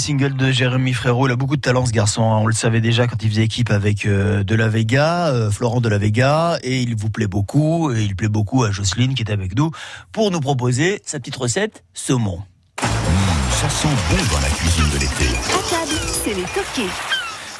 [0.00, 2.22] Single de Jérémy Frérot, il a beaucoup de talent ce garçon.
[2.22, 2.38] hein.
[2.38, 5.82] On le savait déjà quand il faisait équipe avec euh, De La Vega, euh, Florent
[5.82, 9.22] De La Vega, et il vous plaît beaucoup, et il plaît beaucoup à Jocelyne qui
[9.22, 9.70] est avec nous
[10.10, 12.38] pour nous proposer sa petite recette saumon.
[12.82, 12.86] Mmh,
[13.50, 15.36] ça sent bon dans la cuisine de l'été.
[15.52, 16.90] À table, c'est les toqués.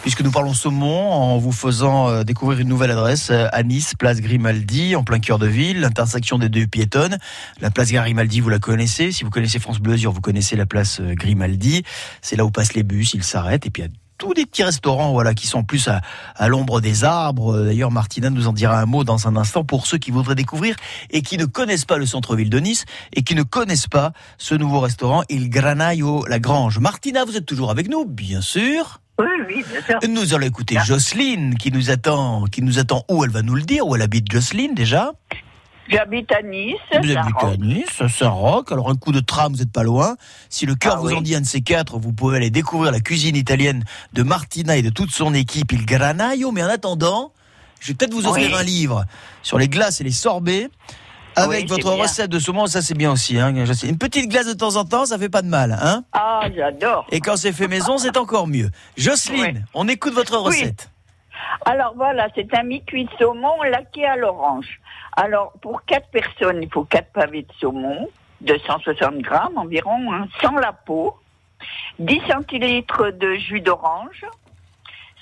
[0.02, 3.94] Puisque nous parlons saumon en vous faisant euh, découvrir une nouvelle adresse euh, à Nice,
[3.94, 7.18] place Grimaldi, en plein cœur de ville, l'intersection des deux piétonnes.
[7.60, 9.12] La place Grimaldi, vous la connaissez.
[9.12, 11.82] Si vous connaissez France Bleu vous connaissez la place euh, Grimaldi.
[12.22, 14.44] C'est là où passent les bus, ils s'arrêtent et puis il y a tous des
[14.44, 17.64] petits restaurants voilà qui sont plus à, l'ombre des arbres.
[17.64, 20.76] D'ailleurs, Martina nous en dira un mot dans un instant pour ceux qui voudraient découvrir
[21.10, 22.84] et qui ne connaissent pas le centre-ville de Nice
[23.14, 26.78] et qui ne connaissent pas ce nouveau restaurant Il Granaio La Grange.
[26.78, 29.00] Martina, vous êtes toujours avec nous, bien sûr.
[29.20, 30.08] Oui, oui, bien sûr.
[30.10, 33.62] Nous allons écouter Jocelyne qui nous attend, qui nous attend où elle va nous le
[33.62, 35.12] dire, où elle habite Jocelyne déjà?
[35.88, 36.76] J'habite à Nice.
[36.92, 38.70] Vous habitez à Nice, Saint-Roch.
[38.70, 40.16] Alors un coup de tram, vous n'êtes pas loin.
[40.48, 41.14] Si le cœur Ah vous oui.
[41.14, 44.76] en dit un de ces quatre, vous pouvez aller découvrir la cuisine italienne de Martina
[44.76, 46.52] et de toute son équipe, Il Granaio.
[46.52, 47.32] Mais en attendant,
[47.80, 48.56] je vais peut-être vous offrir Oui.
[48.56, 49.04] un livre
[49.42, 50.68] sur les glaces et les sorbets.
[51.36, 53.38] Avec Oui, votre recette de saumon, ça c'est bien aussi.
[53.38, 53.54] Hein.
[53.84, 55.78] Une petite glace de temps en temps, ça fait pas de mal.
[55.80, 57.06] Hein Ah, j'adore.
[57.10, 58.70] et quand c'est fait maison, c'est encore mieux.
[58.96, 60.46] Jocelyne, on écoute votre Oui.
[60.46, 60.90] recette.
[61.64, 64.80] Alors voilà, c'est un mi-cuit de saumon laqué à l'orange.
[65.16, 68.08] Alors pour quatre personnes, il faut quatre pavés de saumon,
[68.42, 71.16] 260 grammes environ, hein, sans la peau,
[71.98, 74.24] 10 centilitres de jus d'orange,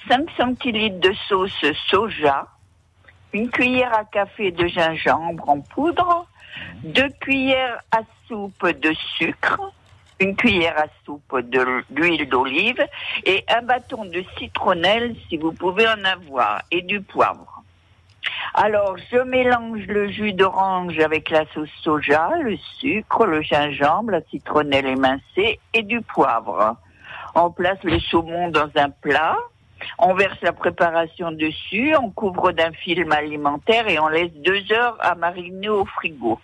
[0.08, 2.46] 5 centilitres de sauce soja,
[3.32, 6.26] une cuillère à café de gingembre en poudre,
[6.82, 9.60] deux cuillères à soupe de sucre,
[10.20, 12.84] une cuillère à soupe de l'huile d'olive
[13.24, 17.62] et un bâton de citronnelle si vous pouvez en avoir et du poivre.
[18.54, 24.22] Alors, je mélange le jus d'orange avec la sauce soja, le sucre, le gingembre, la
[24.22, 26.76] citronnelle émincée et du poivre.
[27.34, 29.36] On place le saumon dans un plat.
[29.98, 34.96] On verse la préparation dessus, on couvre d'un film alimentaire et on laisse deux heures
[35.00, 36.40] à mariner au frigo.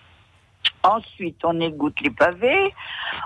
[0.82, 2.74] Ensuite, on égoutte les pavés,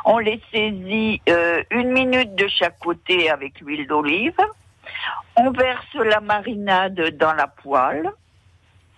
[0.04, 4.36] on les saisit euh, une minute de chaque côté avec l'huile d'olive.
[5.36, 8.10] On verse la marinade dans la poêle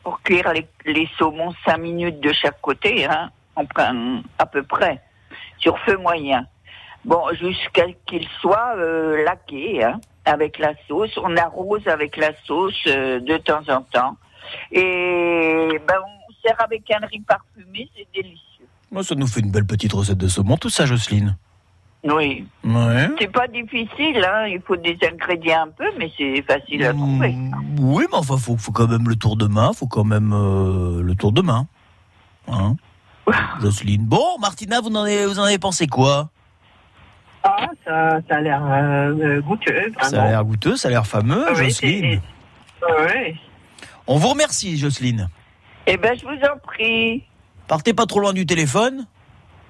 [0.02, 0.52] pour cuire
[0.84, 3.30] les, saumons cinq minutes de chaque côté, hein,
[4.38, 5.02] à peu près,
[5.58, 6.46] sur feu moyen.
[7.04, 11.16] Bon, jusqu'à qu'il soit euh, laqué, hein, avec la sauce.
[11.22, 14.16] On arrose avec la sauce euh, de temps en temps.
[14.72, 18.66] Et ben, on sert avec un riz parfumé, c'est délicieux.
[18.90, 21.36] Moi, ça nous fait une belle petite recette de saumon, tout ça, Jocelyne.
[22.02, 22.46] Oui.
[22.64, 23.08] Ouais.
[23.18, 24.46] C'est pas difficile, hein.
[24.46, 27.36] il faut des ingrédients un peu, mais c'est facile à trouver.
[27.78, 31.02] Oui, mais enfin, faut, faut quand même le tour de main, faut quand même euh,
[31.02, 31.66] le tour de main.
[32.48, 32.76] Hein
[33.60, 34.04] Jocelyne.
[34.06, 36.30] Bon, Martina, vous en avez, vous en avez pensé quoi?
[37.42, 39.92] Ah, ça, ça a l'air euh, euh, goûteux.
[40.00, 40.28] Ça a vraiment.
[40.28, 42.20] l'air goûteux, ça a l'air fameux, Ah oui, Jocelyne.
[42.82, 43.34] Ouais.
[44.06, 45.28] On vous remercie, Jocelyne.
[45.86, 47.24] Eh ben, je vous en prie.
[47.68, 49.06] Partez pas trop loin du téléphone.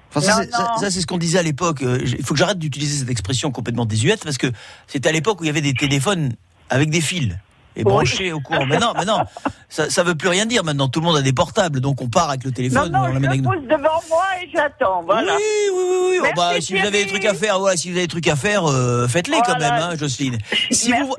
[0.09, 0.77] Enfin, ça, Non, c'est- ça- non.
[0.77, 1.81] ça, c'est ce qu'on disait à l'époque.
[1.83, 4.47] Euh, Il faut que j'arrête d'utiliser cette expression complètement désuète parce que
[4.87, 6.33] c'était à l'époque où il y avait des téléphones
[6.69, 7.33] avec des fils
[7.77, 7.83] et Oui.
[7.85, 8.65] branchés au courant.
[8.65, 9.19] Mais non, mais non,
[9.71, 10.87] ça, ça veut plus rien dire maintenant.
[10.87, 13.07] Tout le monde a des portables, donc on part avec le Non, téléphone, non, on
[13.07, 13.49] l'amène avec je nous.
[13.51, 15.35] pousse devant moi et j'attends, voilà.
[15.35, 15.41] Oui,
[15.73, 16.17] oui, oui, oui.
[16.19, 18.09] Oh, Merci, bah, si vous avez des trucs à faire, voilà, si vous avez des
[18.11, 20.37] trucs à faire, euh, faites-les quand même, hein, Jocelyne.
[20.71, 21.15] Si Merci, vous,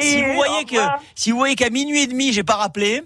[0.00, 0.76] si vous voyez que,
[1.14, 3.02] si vous voyez qu'à minuit et demi, j'ai pas rappelé,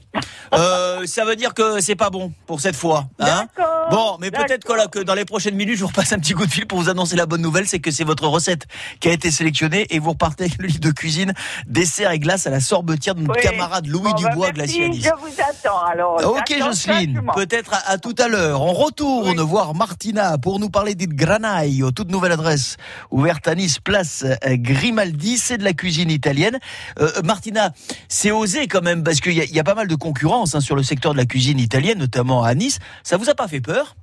[0.55, 3.47] euh, ça veut dire que c'est pas bon pour cette fois, hein.
[3.57, 3.89] D'accord.
[3.91, 6.47] Bon, mais peut-être que, que dans les prochaines minutes, je vous repasse un petit coup
[6.47, 8.67] de fil pour vous annoncer la bonne nouvelle, c'est que c'est votre recette
[9.01, 11.33] qui a été sélectionnée et vous repartez avec le livre de cuisine,
[11.67, 13.43] dessert et glace à la sorbetière de notre Oui.
[13.43, 16.17] camarade Louis Bon, bah, Dubois, merci, glacier Je vous attends, alors.
[16.37, 18.63] Ok Jocelyne, peut-être à, à tout à l'heure.
[18.63, 22.77] On retourne voir Martina pour nous parler d'Il Granaio, toute nouvelle adresse
[23.11, 26.59] ouverte à Nice, place euh, Grimaldi, c'est de la cuisine italienne.
[26.99, 27.71] Euh, Martina,
[28.09, 30.55] c'est osé quand même parce qu'il y, a- il y a pas mal de concurrence
[30.55, 32.79] hein, sur le secteur de la cuisine italienne, notamment à Nice.
[33.03, 33.97] Ça vous a pas fait peur?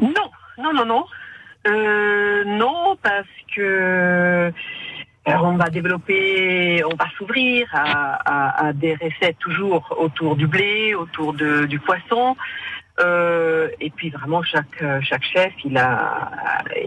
[0.00, 1.04] Non, non, non, non.
[1.66, 4.50] Euh, non, parce que euh,
[5.26, 10.94] on va développer, on va s'ouvrir à, à- à des recettes toujours autour du blé,
[10.94, 12.36] autour de, du poisson.
[13.00, 16.30] Euh, et puis vraiment, chaque, euh, chaque chef, il a,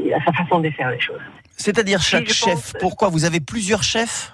[0.04, 1.22] il a sa façon de faire les choses.
[1.56, 2.54] C'est-à-dire chaque chef.
[2.54, 3.10] pense- Pourquoi?
[3.10, 4.32] Vous avez plusieurs chefs?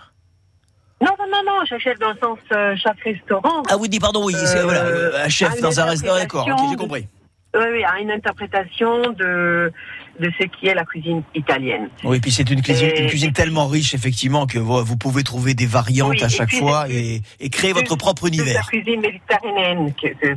[1.02, 3.64] Non, non, non, non, chaque chef dans le sens, euh, chaque restaurant.
[3.70, 6.48] Ah oui, dis pardon, oui, c'est- Euh, voilà, euh, un chef dans un restaurant, d'accord,
[6.70, 7.08] j'ai compris.
[7.56, 9.72] Oui, oui, à une interprétation de,
[10.20, 11.90] de ce qui est la cuisine italienne.
[12.04, 15.24] Oui, puis c'est une cuisine, Et- une cuisine tellement riche, effectivement, que vous, vous pouvez
[15.24, 18.36] trouver des variantes Oui, à et chaque puis- fois et, et créer votre propre C'est
[18.36, 18.68] la univers.
[18.68, 19.94] cuisine méditerranéenne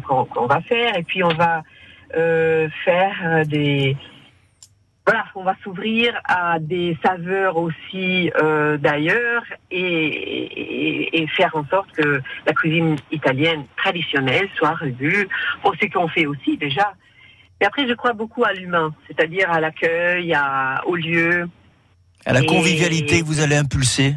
[0.07, 1.63] qu'on va faire et puis on va
[2.17, 3.97] euh, faire euh, des
[5.07, 11.65] voilà on va s'ouvrir à des saveurs aussi euh, d'ailleurs et, et, et faire en
[11.67, 15.27] sorte que la cuisine italienne traditionnelle soit revue
[15.63, 16.93] pour ce qu'on fait aussi déjà
[17.61, 21.49] mais après je crois beaucoup à l'humain c'est-à-dire à l'accueil à, au lieu
[22.27, 24.17] À la Et- convivialité que vous allez impulser,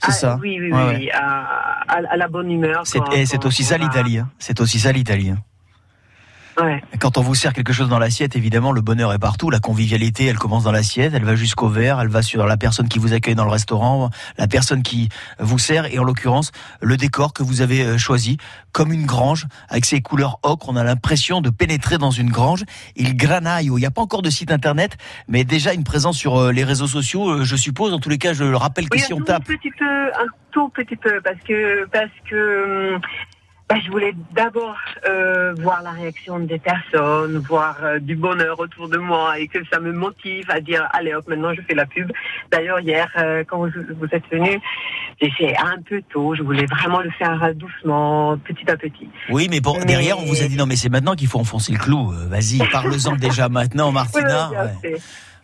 [0.00, 1.10] c'est Ah, ça Oui, oui, Ouais, oui, ouais.
[1.12, 2.86] à, à- à la bonne humeur.
[2.86, 4.18] C'est quand- et c'est quand aussi ça va- l'Italie.
[4.18, 4.28] hein.
[4.38, 5.30] C'est aussi ça l'Italie.
[5.30, 5.38] hein.
[6.60, 6.82] Ouais.
[6.98, 9.48] Quand on vous sert quelque chose dans l'assiette, évidemment, le bonheur est partout.
[9.50, 12.88] La convivialité, elle commence dans l'assiette, elle va jusqu'au verre, elle va sur la personne
[12.88, 16.50] qui vous accueille dans le restaurant, la personne qui vous sert, et en l'occurrence,
[16.80, 18.38] le décor que vous avez euh, choisi,
[18.72, 20.68] comme une grange, avec ses couleurs ocre.
[20.68, 22.64] On a l'impression de pénétrer dans une grange.
[22.96, 23.78] Il granaio.
[23.78, 24.96] Il n'y a pas encore de site internet,
[25.28, 27.92] mais déjà une présence sur euh, les réseaux sociaux, euh, je suppose.
[27.92, 29.44] En tous les cas, je le rappelle que Oui, si un on tape.
[29.44, 33.00] petit peu, un tout petit peu, parce que parce que hum,
[33.68, 34.76] bah, je voulais d'abord
[35.08, 39.58] euh, voir la réaction des personnes, voir euh, du bonheur autour de moi et que
[39.70, 42.10] ça me motive à dire allez hop maintenant je fais la pub.
[42.50, 43.68] D'ailleurs hier euh, quand vous,
[44.00, 44.58] vous êtes venu,
[45.20, 46.34] j'ai fait un peu tôt.
[46.34, 49.08] Je voulais vraiment le faire doucement, petit à petit.
[49.28, 51.38] Oui, mais bon, Mais- derrière, on vous a dit non, mais c'est maintenant qu'il faut
[51.38, 52.12] enfoncer le clou.
[52.12, 54.50] Euh, Vas-y, parle-en déjà maintenant, Martina.
[54.82, 55.00] Oui, oui.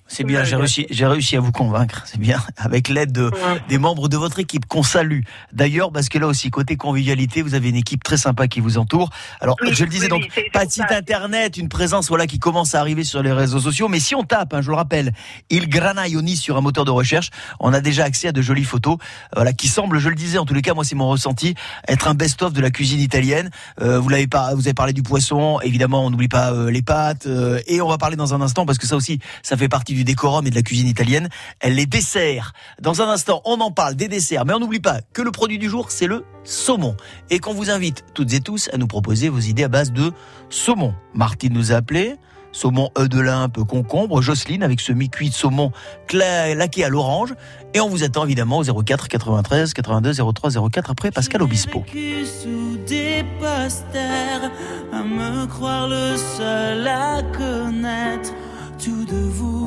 [0.06, 3.30] C'est bien, j'ai réussi, j'ai réussi à vous convaincre, c'est bien, avec l'aide de,
[3.68, 5.20] des membres de votre équipe qu'on salue.
[5.52, 8.76] D'ailleurs, parce que là aussi, côté convivialité, vous avez une équipe très sympa qui vous
[8.76, 9.10] entoure.
[9.40, 12.38] Alors, Oui, je le disais oui, donc, pas de site internet, une présence voilà qui
[12.38, 15.12] commence à arriver sur les réseaux sociaux, mais si on tape, hein, je le rappelle,
[15.48, 18.98] Il Granaioni sur un moteur de recherche, on a déjà accès à de jolies photos,
[19.34, 21.54] voilà, qui semblent, je le disais, en tous les cas, moi c'est mon ressenti,
[21.88, 23.50] être un best-of de la cuisine italienne.
[23.80, 26.82] Euh, vous l'avez pas, vous avez parlé du poisson, évidemment, on n'oublie pas euh, les
[26.82, 29.68] pâtes, euh, et on va parler dans un instant parce que ça aussi, ça fait
[29.68, 31.28] partie du décorum et de la cuisine italienne.
[31.60, 32.52] Elle les desserts.
[32.80, 35.58] Dans un instant, on en parle des desserts, mais on n'oublie pas que le produit
[35.58, 36.96] du jour, c'est le saumon,
[37.30, 40.12] et qu'on vous invite toutes et tous à nous proposer vos idées à base de
[40.50, 40.94] saumon.
[41.14, 42.16] Martine nous a appelé.
[42.54, 45.72] Saumon œuf de limpe, concombre, Jocelyne avec ce mi-cuit de saumon
[46.12, 47.34] laqué à l'orange.
[47.74, 51.80] Et on vous attend évidemment au 04 93 82 03 04 après Pascal Obispo.
[51.80, 54.52] vécu sous des posters,
[54.92, 58.32] à me croire le seul à connaître
[58.78, 59.63] tout de vous.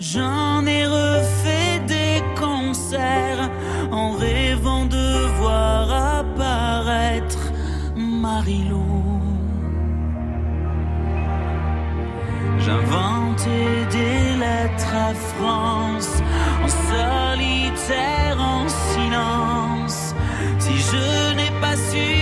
[0.00, 3.50] J'en ai refait des concerts
[3.90, 7.50] en rêvant de voir apparaître
[7.96, 9.20] Marilou.
[12.60, 16.22] J'inventais des lettres à France,
[16.62, 20.14] en solitaire, en silence.
[20.60, 22.17] Si je n'ai pas su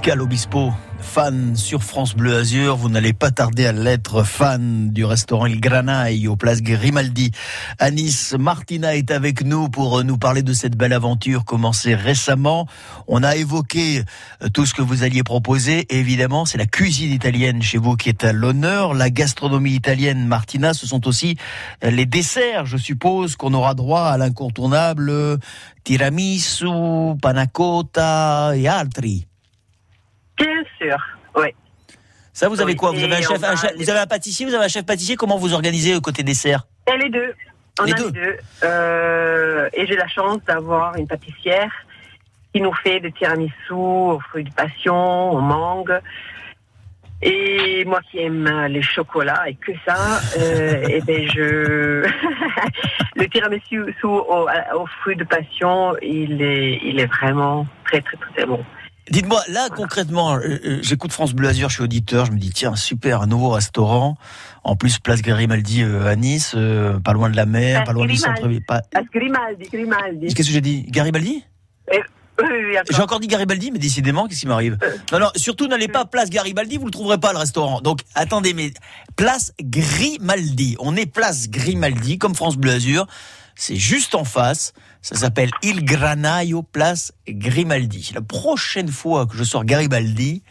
[0.00, 5.04] Pascal Obispo, fan sur France Bleu Azur, vous n'allez pas tarder à l'être fan du
[5.04, 7.32] restaurant Il Granaille au place Grimaldi
[7.78, 8.34] à Nice.
[8.38, 12.66] Martina est avec nous pour nous parler de cette belle aventure commencée récemment.
[13.08, 14.02] On a évoqué
[14.42, 18.08] euh, tout ce que vous alliez proposer évidemment c'est la cuisine italienne chez vous qui
[18.08, 18.94] est à l'honneur.
[18.94, 21.36] La gastronomie italienne, Martina, ce sont aussi
[21.84, 25.36] euh, les desserts, je suppose qu'on aura droit à l'incontournable euh,
[25.84, 26.64] tiramisu,
[27.20, 29.26] panna cotta et altri.
[30.40, 30.96] Bien sûr,
[31.36, 31.54] oui.
[32.32, 34.54] Ça, vous avez quoi vous avez, un et chef, un vous avez un pâtissier, vous
[34.54, 35.16] avez un chef pâtissier.
[35.16, 36.66] Comment vous organisez euh, côté dessert?
[36.92, 37.34] Et les deux.
[37.80, 38.06] On Les a deux.
[38.06, 38.36] les deux.
[38.64, 41.70] Euh, et j'ai la chance d'avoir une pâtissière
[42.54, 46.00] qui nous fait des tiramisu aux fruits de passion, aux mangues.
[47.22, 52.06] Et moi qui aime les chocolats et que ça, euh, et ben je
[53.16, 58.16] le tiramisu sous aux, aux fruits de passion, il est il est vraiment très très,
[58.16, 58.64] très bon.
[59.10, 62.50] Dites-moi, là concrètement, euh, euh, j'écoute France Bleu Azur, je suis auditeur, je me dis
[62.50, 64.16] tiens super, un nouveau restaurant,
[64.62, 66.54] en plus place Grimaldi euh, à Nice,
[67.04, 68.64] pas loin de la mer, pas loin du centre-ville.
[68.64, 68.82] Pas...
[69.12, 70.32] Grimaldi, Grimaldi.
[70.32, 70.84] Qu'est-ce que j'ai dit?
[70.88, 71.44] Garibaldi?
[71.92, 72.00] Eh.
[72.90, 74.78] J'ai encore dit Garibaldi, mais décidément, qu'est-ce qui m'arrive?
[75.12, 77.80] Non, non, surtout n'allez pas place Garibaldi, vous le trouverez pas le restaurant.
[77.80, 78.72] Donc attendez, mais
[79.16, 80.76] place Grimaldi.
[80.78, 83.06] On est place Grimaldi, comme France Bleu Azur.
[83.56, 84.72] C'est juste en face.
[85.02, 88.12] Ça s'appelle Il Granaio, place Grimaldi.
[88.14, 90.42] La prochaine fois que je sors Garibaldi,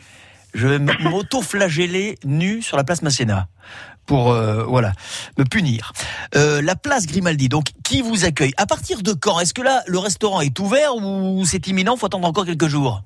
[0.54, 3.48] je vais m'auto-flageller nu sur la place Masséna
[4.06, 4.94] pour euh, voilà
[5.38, 5.94] me punir.
[6.36, 7.48] Euh, la place Grimaldi.
[7.48, 8.54] Donc qui vous accueille?
[8.58, 9.40] À partir de quand?
[9.40, 11.96] Est-ce que là le restaurant est ouvert ou c'est imminent?
[11.96, 13.04] Faut attendre encore quelques jours?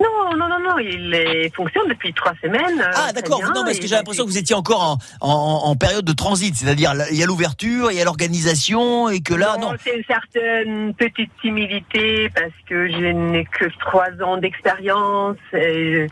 [0.00, 2.80] Non, non, non, non, il est, fonctionne depuis trois semaines.
[2.80, 3.40] euh, Ah d'accord.
[3.54, 6.54] Non parce que j'ai l'impression que vous étiez encore en, en, en période de transit,
[6.54, 9.72] c'est-à-dire il y a l'ouverture, il y a l'organisation et que là non.
[9.84, 15.36] C'est une certaine petite timidité parce que je n'ai que trois ans d'expérience.
[15.52, 16.06] et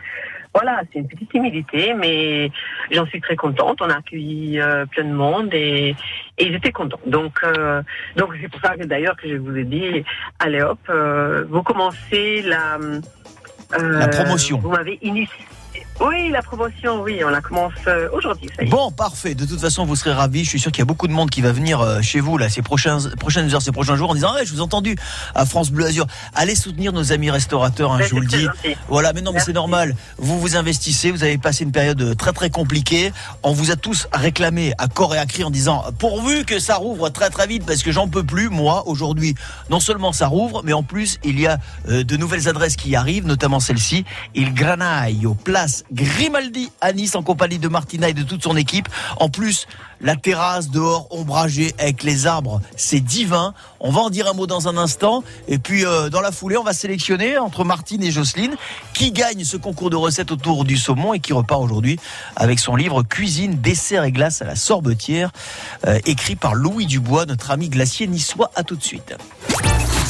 [0.53, 2.51] Voilà, c'est une petite timidité, mais
[2.91, 3.79] j'en suis très contente.
[3.81, 5.95] On a accueilli euh, plein de monde et,
[6.37, 6.99] et ils étaient contents.
[7.07, 7.81] Donc, euh,
[8.17, 10.03] donc c'est pour ça que d'ailleurs que je vous ai dit,
[10.39, 12.77] allez hop, euh, vous commencez la
[13.77, 14.59] La promotion.
[14.59, 15.45] Vous m'avez initié.
[15.99, 18.49] Oui, la promotion, oui, on la commence euh, aujourd'hui.
[18.67, 19.35] Bon, parfait.
[19.35, 20.45] De toute façon, vous serez ravis.
[20.45, 22.37] Je suis sûr qu'il y a beaucoup de monde qui va venir euh, chez vous
[22.37, 24.95] là ces prochains, prochaines heures, ces prochains jours, en disant ah, je vous ai entendu
[25.35, 26.07] à France Bleu Azur.
[26.35, 27.91] Allez soutenir nos amis restaurateurs.
[27.91, 28.45] hein, je vous le dis.
[28.45, 28.77] gentil.
[28.87, 29.93] Voilà, mais non, mais c'est normal.
[30.17, 31.11] Vous vous investissez.
[31.11, 33.11] Vous avez passé une période euh, très très compliquée.
[33.43, 36.75] On vous a tous réclamé à corps et à cri en disant pourvu que ça
[36.75, 38.47] rouvre très très vite parce que j'en peux plus.
[38.49, 39.35] Moi, aujourd'hui,
[39.69, 41.57] non seulement ça rouvre, mais en plus il y a
[41.89, 47.23] euh, de nouvelles adresses qui arrivent, notamment celle-ci, Il Granaio, place Grimaldi à Nice en
[47.23, 48.87] compagnie de Martina et de toute son équipe.
[49.17, 49.67] En plus,
[50.01, 53.53] la terrasse dehors ombragée avec les arbres, c'est divin.
[53.79, 55.23] On va en dire un mot dans un instant.
[55.47, 58.55] Et puis, euh, dans la foulée, on va sélectionner entre Martine et Jocelyne
[58.93, 61.99] qui gagne ce concours de recettes autour du saumon et qui repart aujourd'hui
[62.35, 65.31] avec son livre Cuisine, dessert et glace à la sorbetière,
[65.87, 68.51] euh, écrit par Louis Dubois, notre ami glacier niçois.
[68.55, 69.15] À tout de suite.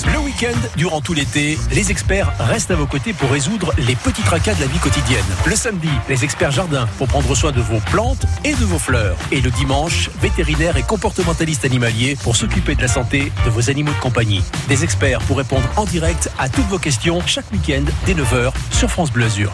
[0.05, 4.21] Le week-end, durant tout l'été, les experts restent à vos côtés pour résoudre les petits
[4.21, 5.25] tracas de la vie quotidienne.
[5.45, 9.17] Le samedi, les experts jardins pour prendre soin de vos plantes et de vos fleurs.
[9.31, 13.93] Et le dimanche, vétérinaires et comportementalistes animaliers pour s'occuper de la santé de vos animaux
[13.93, 14.43] de compagnie.
[14.67, 18.89] Des experts pour répondre en direct à toutes vos questions chaque week-end dès 9h sur
[18.89, 19.51] France Bleu Azur.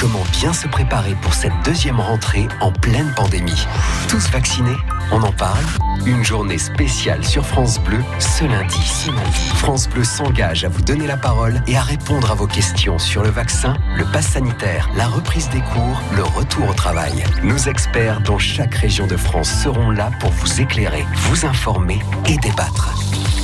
[0.00, 3.66] Comment bien se préparer pour cette deuxième rentrée en pleine pandémie
[4.08, 4.76] Tous vaccinés
[5.12, 5.62] On en parle
[6.06, 9.10] Une journée spéciale sur France Bleu ce lundi.
[9.56, 13.22] France Bleu s'engage à vous donner la parole et à répondre à vos questions sur
[13.22, 17.22] le vaccin, le pass sanitaire, la reprise des cours, le retour au travail.
[17.42, 22.38] Nos experts dans chaque région de France seront là pour vous éclairer, vous informer et
[22.38, 22.94] débattre.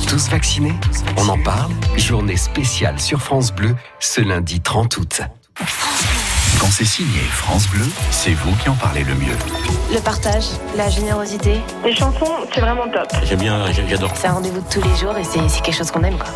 [0.07, 0.73] Tous vaccinés
[1.17, 5.21] On en parle Journée spéciale sur France Bleu ce lundi 30 août.
[6.59, 9.35] Quand c'est signé France Bleu, c'est vous qui en parlez le mieux.
[9.91, 10.45] Le partage,
[10.75, 11.61] la générosité.
[11.83, 13.11] Les chansons, c'est vraiment top.
[13.23, 14.11] J'aime bien, j'adore.
[14.15, 16.17] C'est un rendez-vous de tous les jours et c'est quelque chose qu'on aime.
[16.17, 16.29] Quoi.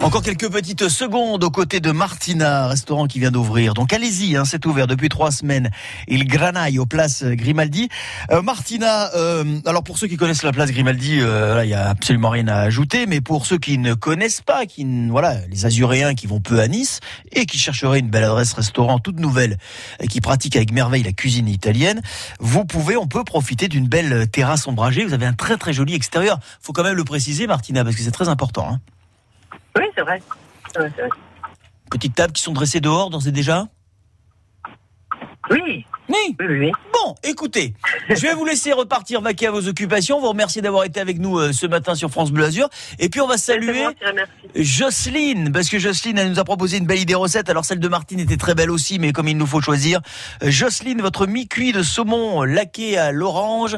[0.00, 3.74] Encore quelques petites secondes aux côtés de Martina, restaurant qui vient d'ouvrir.
[3.74, 5.70] Donc allez-y, hein, c'est ouvert depuis trois semaines.
[6.06, 7.88] Il Granaille, aux place Grimaldi.
[8.30, 11.74] Euh, Martina, euh, alors pour ceux qui connaissent la place Grimaldi, euh, là, il y
[11.74, 13.06] a absolument rien à ajouter.
[13.06, 16.68] Mais pour ceux qui ne connaissent pas, qui voilà, les Azuréens qui vont peu à
[16.68, 17.00] Nice
[17.32, 19.58] et qui chercheraient une belle adresse restaurant toute nouvelle
[20.00, 22.00] et qui pratiquent avec merveille la cuisine italienne,
[22.38, 25.04] vous pouvez, on peut profiter d'une belle terrasse ombragée.
[25.04, 26.38] Vous avez un très très joli extérieur.
[26.60, 28.70] Faut quand même le préciser, Martina, parce que c'est très important.
[28.70, 28.80] Hein.
[29.76, 30.22] Oui, c'est vrai.
[31.90, 33.66] Petites tables qui sont dressées dehors, d'ores et déjà?
[35.50, 36.36] Oui, Oui.
[36.92, 37.74] Bon, écoutez,
[38.08, 40.20] je vais vous laisser repartir vaquer à vos occupations.
[40.20, 42.68] Vous remercier d'avoir été avec nous euh, ce matin sur France Bleu Azur.
[42.98, 43.84] Et puis on va saluer
[44.54, 47.50] Jocelyne, parce que Jocelyne, elle nous a proposé une belle idée recette.
[47.50, 50.00] Alors celle de Martine était très belle aussi, mais comme il nous faut choisir,
[50.42, 53.76] euh, Jocelyne, votre mi-cuit de saumon laqué à l'orange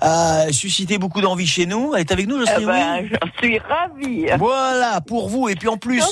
[0.00, 1.94] a suscité beaucoup d'envie chez nous.
[1.94, 4.26] Elle est avec nous, Jocelyne Eh ben, oui J'en suis ravie.
[4.38, 5.48] Voilà, pour vous.
[5.48, 6.02] Et puis en plus,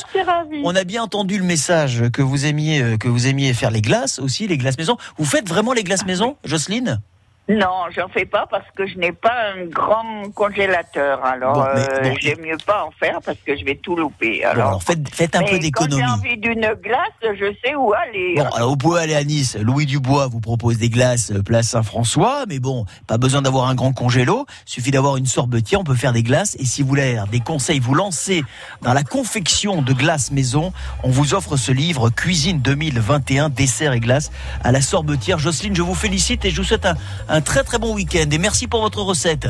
[0.62, 3.82] on a bien entendu le message que vous aimiez, euh, que vous aimiez faire les
[3.82, 4.96] glaces aussi, les glaces maison.
[5.18, 7.00] Vous faites vraiment les glaces maison, Jocelyne?
[7.48, 11.24] Non, j'en fais pas parce que je n'ai pas un grand congélateur.
[11.24, 14.40] Alors, Bon, euh, bon, j'aime mieux pas en faire parce que je vais tout louper.
[14.42, 16.02] Bon, Alors, faites, faites un Mais peu d'économie.
[16.02, 18.34] Quand j'ai envie d'une glace, je sais où aller.
[18.36, 19.56] Bon, alors vous pouvez aller à Nice.
[19.60, 23.76] Louis Dubois vous propose des glaces euh, place Saint-François, mais bon, pas besoin d'avoir un
[23.76, 24.44] grand congélo.
[24.64, 26.56] Suffit d'avoir une sorbetière, on peut faire des glaces.
[26.58, 28.44] Et si vous voulez des conseils, vous lancez
[28.82, 30.72] dans la confection de glaces maison,
[31.04, 34.32] on vous offre ce livre Cuisine 2021, dessert et glaces
[34.64, 35.38] à la sorbetière.
[35.38, 36.96] Jocelyne, je vous félicite et je vous souhaite un,
[37.28, 38.26] un très très bon week-end.
[38.30, 39.48] Et merci pour votre recette.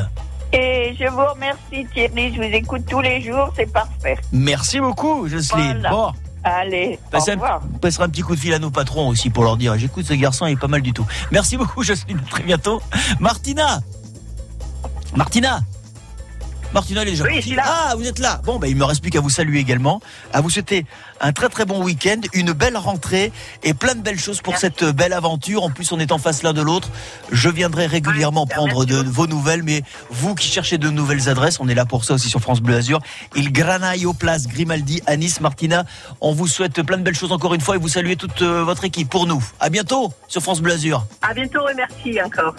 [0.53, 4.17] Et je vous remercie Thierry, je vous écoute tous les jours, c'est parfait.
[4.31, 5.79] Merci beaucoup, Jocelyne.
[5.81, 5.89] Voilà.
[5.89, 6.11] Bon.
[6.43, 7.61] Allez, au Passez un, revoir.
[7.75, 10.05] on passera un petit coup de fil à nos patrons aussi pour leur dire j'écoute
[10.05, 11.05] ce garçon, il est pas mal du tout.
[11.31, 12.21] Merci beaucoup, Jocelyne.
[12.25, 12.81] À très bientôt.
[13.19, 13.81] Martina
[15.15, 15.59] Martina
[16.73, 17.55] Martina, elle est déjà partie.
[17.61, 18.41] Ah, vous êtes là.
[18.43, 20.01] Bon, ben, il me reste plus qu'à vous saluer également,
[20.33, 20.85] à vous souhaiter
[21.21, 23.31] un très très bon week-end, une belle rentrée
[23.63, 25.63] et plein de belles choses pour cette belle aventure.
[25.63, 26.89] En plus, on est en face l'un de l'autre.
[27.31, 31.67] Je viendrai régulièrement prendre de vos nouvelles, mais vous qui cherchez de nouvelles adresses, on
[31.67, 32.99] est là pour ça aussi sur France Bleu Azur.
[33.35, 35.41] Il Granaio Place Grimaldi à Nice.
[35.41, 35.85] Martina,
[36.21, 38.63] on vous souhaite plein de belles choses encore une fois et vous saluez toute euh,
[38.63, 39.43] votre équipe pour nous.
[39.59, 41.05] À bientôt sur France Bleu Azur.
[41.21, 42.55] À bientôt et merci encore.